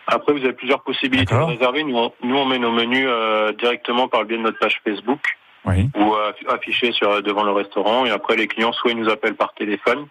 Après, 0.07 0.33
vous 0.33 0.39
avez 0.39 0.53
plusieurs 0.53 0.81
possibilités 0.81 1.35
de 1.35 1.39
réserver. 1.39 1.83
Nous 1.83 1.95
on, 1.97 2.11
nous, 2.23 2.35
on 2.35 2.45
met 2.45 2.57
nos 2.57 2.71
menus 2.71 3.05
euh, 3.07 3.51
directement 3.53 4.07
par 4.07 4.21
le 4.21 4.27
biais 4.27 4.37
de 4.37 4.43
notre 4.43 4.57
page 4.59 4.81
Facebook 4.83 5.19
Oui. 5.65 5.89
ou 5.95 6.13
euh, 6.15 6.31
affichés 6.49 6.91
sur, 6.91 7.21
devant 7.21 7.43
le 7.43 7.51
restaurant. 7.51 8.05
Et 8.05 8.09
après, 8.09 8.35
les 8.35 8.47
clients, 8.47 8.73
soit 8.73 8.91
ils 8.91 8.97
nous 8.97 9.09
appellent 9.09 9.35
par 9.35 9.53
téléphone, 9.53 10.07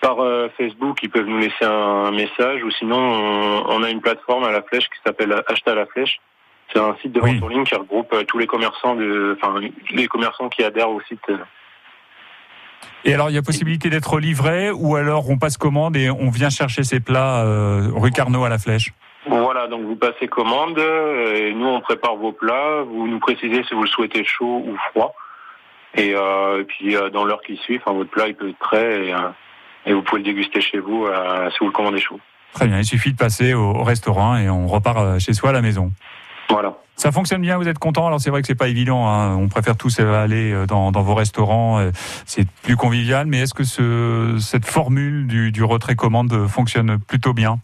par 0.00 0.20
euh, 0.20 0.48
Facebook, 0.56 0.98
ils 1.02 1.10
peuvent 1.10 1.26
nous 1.26 1.38
laisser 1.38 1.64
un, 1.64 2.10
message, 2.10 2.64
ou 2.64 2.70
sinon, 2.70 2.96
on, 2.98 3.64
on 3.68 3.82
a 3.82 3.90
une 3.90 4.00
plateforme 4.00 4.44
à 4.44 4.50
la 4.50 4.62
flèche 4.62 4.84
qui 4.84 4.98
s'appelle 5.04 5.32
Acheter 5.46 5.70
à 5.70 5.74
la 5.74 5.86
flèche. 5.86 6.18
C'est 6.72 6.80
un 6.80 6.96
site 7.02 7.12
de 7.12 7.20
Oui. 7.20 7.34
vente 7.34 7.42
en 7.44 7.48
ligne 7.48 7.64
qui 7.64 7.74
regroupe 7.74 8.12
euh, 8.14 8.24
tous 8.24 8.38
les 8.38 8.46
commerçants 8.46 8.96
de, 8.96 9.36
enfin, 9.40 9.60
les 9.90 10.06
commerçants 10.08 10.48
qui 10.48 10.64
adhèrent 10.64 10.90
au 10.90 11.00
site. 11.02 11.20
euh, 11.28 11.36
Et 13.04 13.12
alors, 13.12 13.28
il 13.30 13.34
y 13.34 13.38
a 13.38 13.42
possibilité 13.42 13.90
d'être 13.90 14.18
livré 14.18 14.70
ou 14.70 14.96
alors 14.96 15.28
on 15.28 15.38
passe 15.38 15.58
commande 15.58 15.96
et 15.96 16.08
on 16.10 16.30
vient 16.30 16.50
chercher 16.50 16.82
ses 16.82 17.00
plats 17.00 17.44
euh, 17.44 17.88
rue 17.94 18.10
Carnot 18.10 18.44
à 18.44 18.48
la 18.48 18.58
Flèche? 18.58 18.92
Voilà, 19.26 19.68
donc 19.68 19.82
vous 19.82 19.94
passez 19.94 20.26
commande, 20.26 20.78
euh, 20.78 21.36
et 21.36 21.54
nous 21.54 21.66
on 21.66 21.80
prépare 21.80 22.16
vos 22.16 22.32
plats, 22.32 22.82
vous 22.82 23.06
nous 23.06 23.20
précisez 23.20 23.62
si 23.62 23.72
vous 23.74 23.82
le 23.82 23.88
souhaitez 23.88 24.24
chaud 24.24 24.64
ou 24.66 24.76
froid, 24.90 25.14
et, 25.94 26.12
euh, 26.16 26.60
et 26.60 26.64
puis 26.64 26.96
euh, 26.96 27.08
dans 27.08 27.24
l'heure 27.24 27.40
qui 27.46 27.56
suit, 27.56 27.80
enfin, 27.80 27.96
votre 27.96 28.10
plat 28.10 28.26
il 28.26 28.34
peut 28.34 28.48
être 28.48 28.58
prêt 28.58 29.06
et, 29.06 29.14
euh, 29.14 29.30
et 29.86 29.92
vous 29.92 30.02
pouvez 30.02 30.22
le 30.22 30.24
déguster 30.24 30.60
chez 30.60 30.80
vous 30.80 31.06
euh, 31.06 31.48
si 31.50 31.58
vous 31.60 31.66
le 31.66 31.72
commandez 31.72 32.00
chaud. 32.00 32.18
Très 32.52 32.66
bien, 32.66 32.78
il 32.78 32.84
suffit 32.84 33.12
de 33.12 33.16
passer 33.16 33.54
au, 33.54 33.70
au 33.70 33.84
restaurant 33.84 34.36
et 34.36 34.50
on 34.50 34.66
repart 34.66 34.98
euh, 34.98 35.18
chez 35.20 35.34
soi 35.34 35.50
à 35.50 35.52
la 35.52 35.62
maison. 35.62 35.92
Voilà. 36.48 36.74
Ça 36.96 37.12
fonctionne 37.12 37.40
bien, 37.42 37.56
vous 37.56 37.68
êtes 37.68 37.78
content. 37.78 38.06
Alors 38.08 38.20
c'est 38.20 38.30
vrai 38.30 38.40
que 38.42 38.48
c'est 38.48 38.54
pas 38.56 38.68
évident. 38.68 39.08
hein. 39.08 39.36
On 39.36 39.48
préfère 39.48 39.76
tous 39.76 40.00
aller 40.00 40.66
dans, 40.66 40.92
dans 40.92 41.02
vos 41.02 41.14
restaurants. 41.14 41.80
C'est 42.26 42.46
plus 42.62 42.76
convivial. 42.76 43.26
Mais 43.26 43.38
est-ce 43.38 43.54
que 43.54 43.64
ce, 43.64 44.36
cette 44.38 44.66
formule 44.66 45.26
du, 45.26 45.50
du 45.52 45.64
retrait 45.64 45.94
commande 45.94 46.46
fonctionne 46.48 46.98
plutôt 46.98 47.32
bien? 47.32 47.60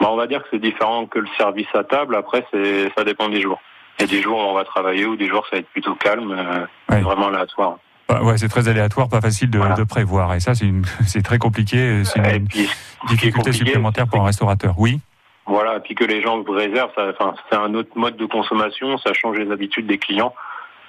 Bah, 0.00 0.08
on 0.10 0.16
va 0.16 0.26
dire 0.26 0.42
que 0.42 0.48
c'est 0.50 0.58
différent 0.60 1.06
que 1.06 1.18
le 1.18 1.28
service 1.36 1.66
à 1.74 1.84
table, 1.84 2.16
après 2.16 2.46
c'est 2.52 2.90
ça 2.96 3.04
dépend 3.04 3.28
des 3.28 3.40
jours. 3.40 3.60
Il 3.98 4.02
y 4.02 4.04
a 4.04 4.08
des 4.16 4.22
jours 4.22 4.38
où 4.38 4.42
on 4.42 4.54
va 4.54 4.64
travailler 4.64 5.04
ou 5.04 5.16
des 5.16 5.28
jours 5.28 5.44
ça 5.50 5.56
va 5.56 5.60
être 5.60 5.68
plutôt 5.68 5.94
calme, 5.94 6.30
euh, 6.32 6.66
Ouais. 6.94 7.00
vraiment 7.02 7.28
aléatoire. 7.28 7.76
Bah, 8.08 8.22
Ouais, 8.22 8.38
c'est 8.38 8.48
très 8.48 8.66
aléatoire, 8.68 9.08
pas 9.08 9.20
facile 9.20 9.50
de, 9.50 9.58
Voilà. 9.58 9.74
de 9.74 9.84
prévoir. 9.84 10.34
Et 10.34 10.40
ça, 10.40 10.54
c'est 10.54 10.64
une- 10.66 10.84
c'est 11.06 11.22
très 11.22 11.38
compliqué. 11.38 12.02
C'est 12.04 12.18
Et 12.26 12.36
une 12.36 12.48
puis, 12.48 12.68
difficulté 13.08 13.52
supplémentaire 13.52 14.06
pour 14.08 14.20
un 14.22 14.24
restaurateur. 14.24 14.74
Oui. 14.78 15.00
Voilà, 15.46 15.76
et 15.76 15.80
puis 15.80 15.94
que 15.94 16.04
les 16.04 16.22
gens 16.22 16.42
réservent, 16.44 16.90
ça, 16.94 17.08
enfin, 17.10 17.34
c'est 17.50 17.56
un 17.56 17.74
autre 17.74 17.90
mode 17.96 18.16
de 18.16 18.24
consommation, 18.26 18.96
ça 18.98 19.12
change 19.12 19.36
les 19.38 19.50
habitudes 19.52 19.86
des 19.86 19.98
clients. 19.98 20.32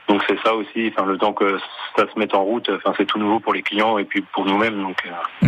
Donc 0.08 0.22
c'est 0.28 0.38
ça 0.44 0.54
aussi, 0.56 0.92
enfin, 0.96 1.06
le 1.08 1.18
temps 1.18 1.34
que 1.34 1.58
ça 1.96 2.06
se 2.12 2.18
mette 2.20 2.34
en 2.34 2.44
route, 2.44 2.70
enfin, 2.76 2.94
c'est 2.98 3.06
tout 3.06 3.18
nouveau 3.20 3.40
pour 3.40 3.54
les 3.54 3.62
clients 3.62 3.98
et 3.98 4.04
puis 4.04 4.22
pour 4.34 4.46
nous-mêmes. 4.46 4.82
Donc, 4.82 4.98
euh, 5.44 5.48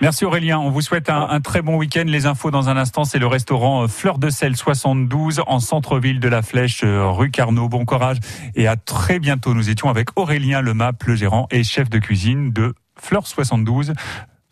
Merci 0.00 0.24
Aurélien. 0.24 0.58
On 0.58 0.70
vous 0.70 0.80
souhaite 0.80 1.08
un, 1.10 1.40
très 1.40 1.62
bon 1.62 1.76
week-end. 1.76 2.04
Les 2.06 2.26
infos 2.26 2.50
dans 2.50 2.68
un 2.68 2.76
instant, 2.76 3.04
c'est 3.04 3.18
le 3.18 3.26
restaurant 3.26 3.84
euh, 3.84 3.88
Fleur 3.88 4.18
de 4.18 4.30
Sel 4.30 4.56
72 4.56 5.42
en 5.46 5.60
centre-ville 5.60 6.20
de 6.20 6.28
la 6.28 6.42
Flèche, 6.42 6.82
euh, 6.84 7.08
rue 7.08 7.30
Carnot. 7.30 7.68
Bon 7.68 7.84
courage 7.84 8.18
et 8.54 8.66
à 8.66 8.76
très 8.76 9.18
bientôt. 9.18 9.54
Nous 9.54 9.70
étions 9.70 9.88
avec 9.88 10.08
Aurélien 10.16 10.60
Lemap, 10.60 11.02
le 11.04 11.14
gérant 11.14 11.46
et 11.50 11.64
chef 11.64 11.88
de 11.88 11.98
cuisine 11.98 12.52
de 12.52 12.74
Fleur 12.98 13.26
72, 13.26 13.92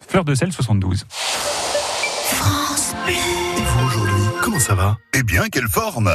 Fleur 0.06 0.24
de 0.24 0.34
Sel 0.34 0.52
72. 0.52 1.06
Et 3.08 3.12
vous 3.12 3.86
aujourd'hui, 3.86 4.24
comment 4.42 4.58
ça 4.58 4.74
va? 4.74 4.96
Eh 5.12 5.22
bien, 5.22 5.44
quelle 5.50 5.68
forme 5.68 6.10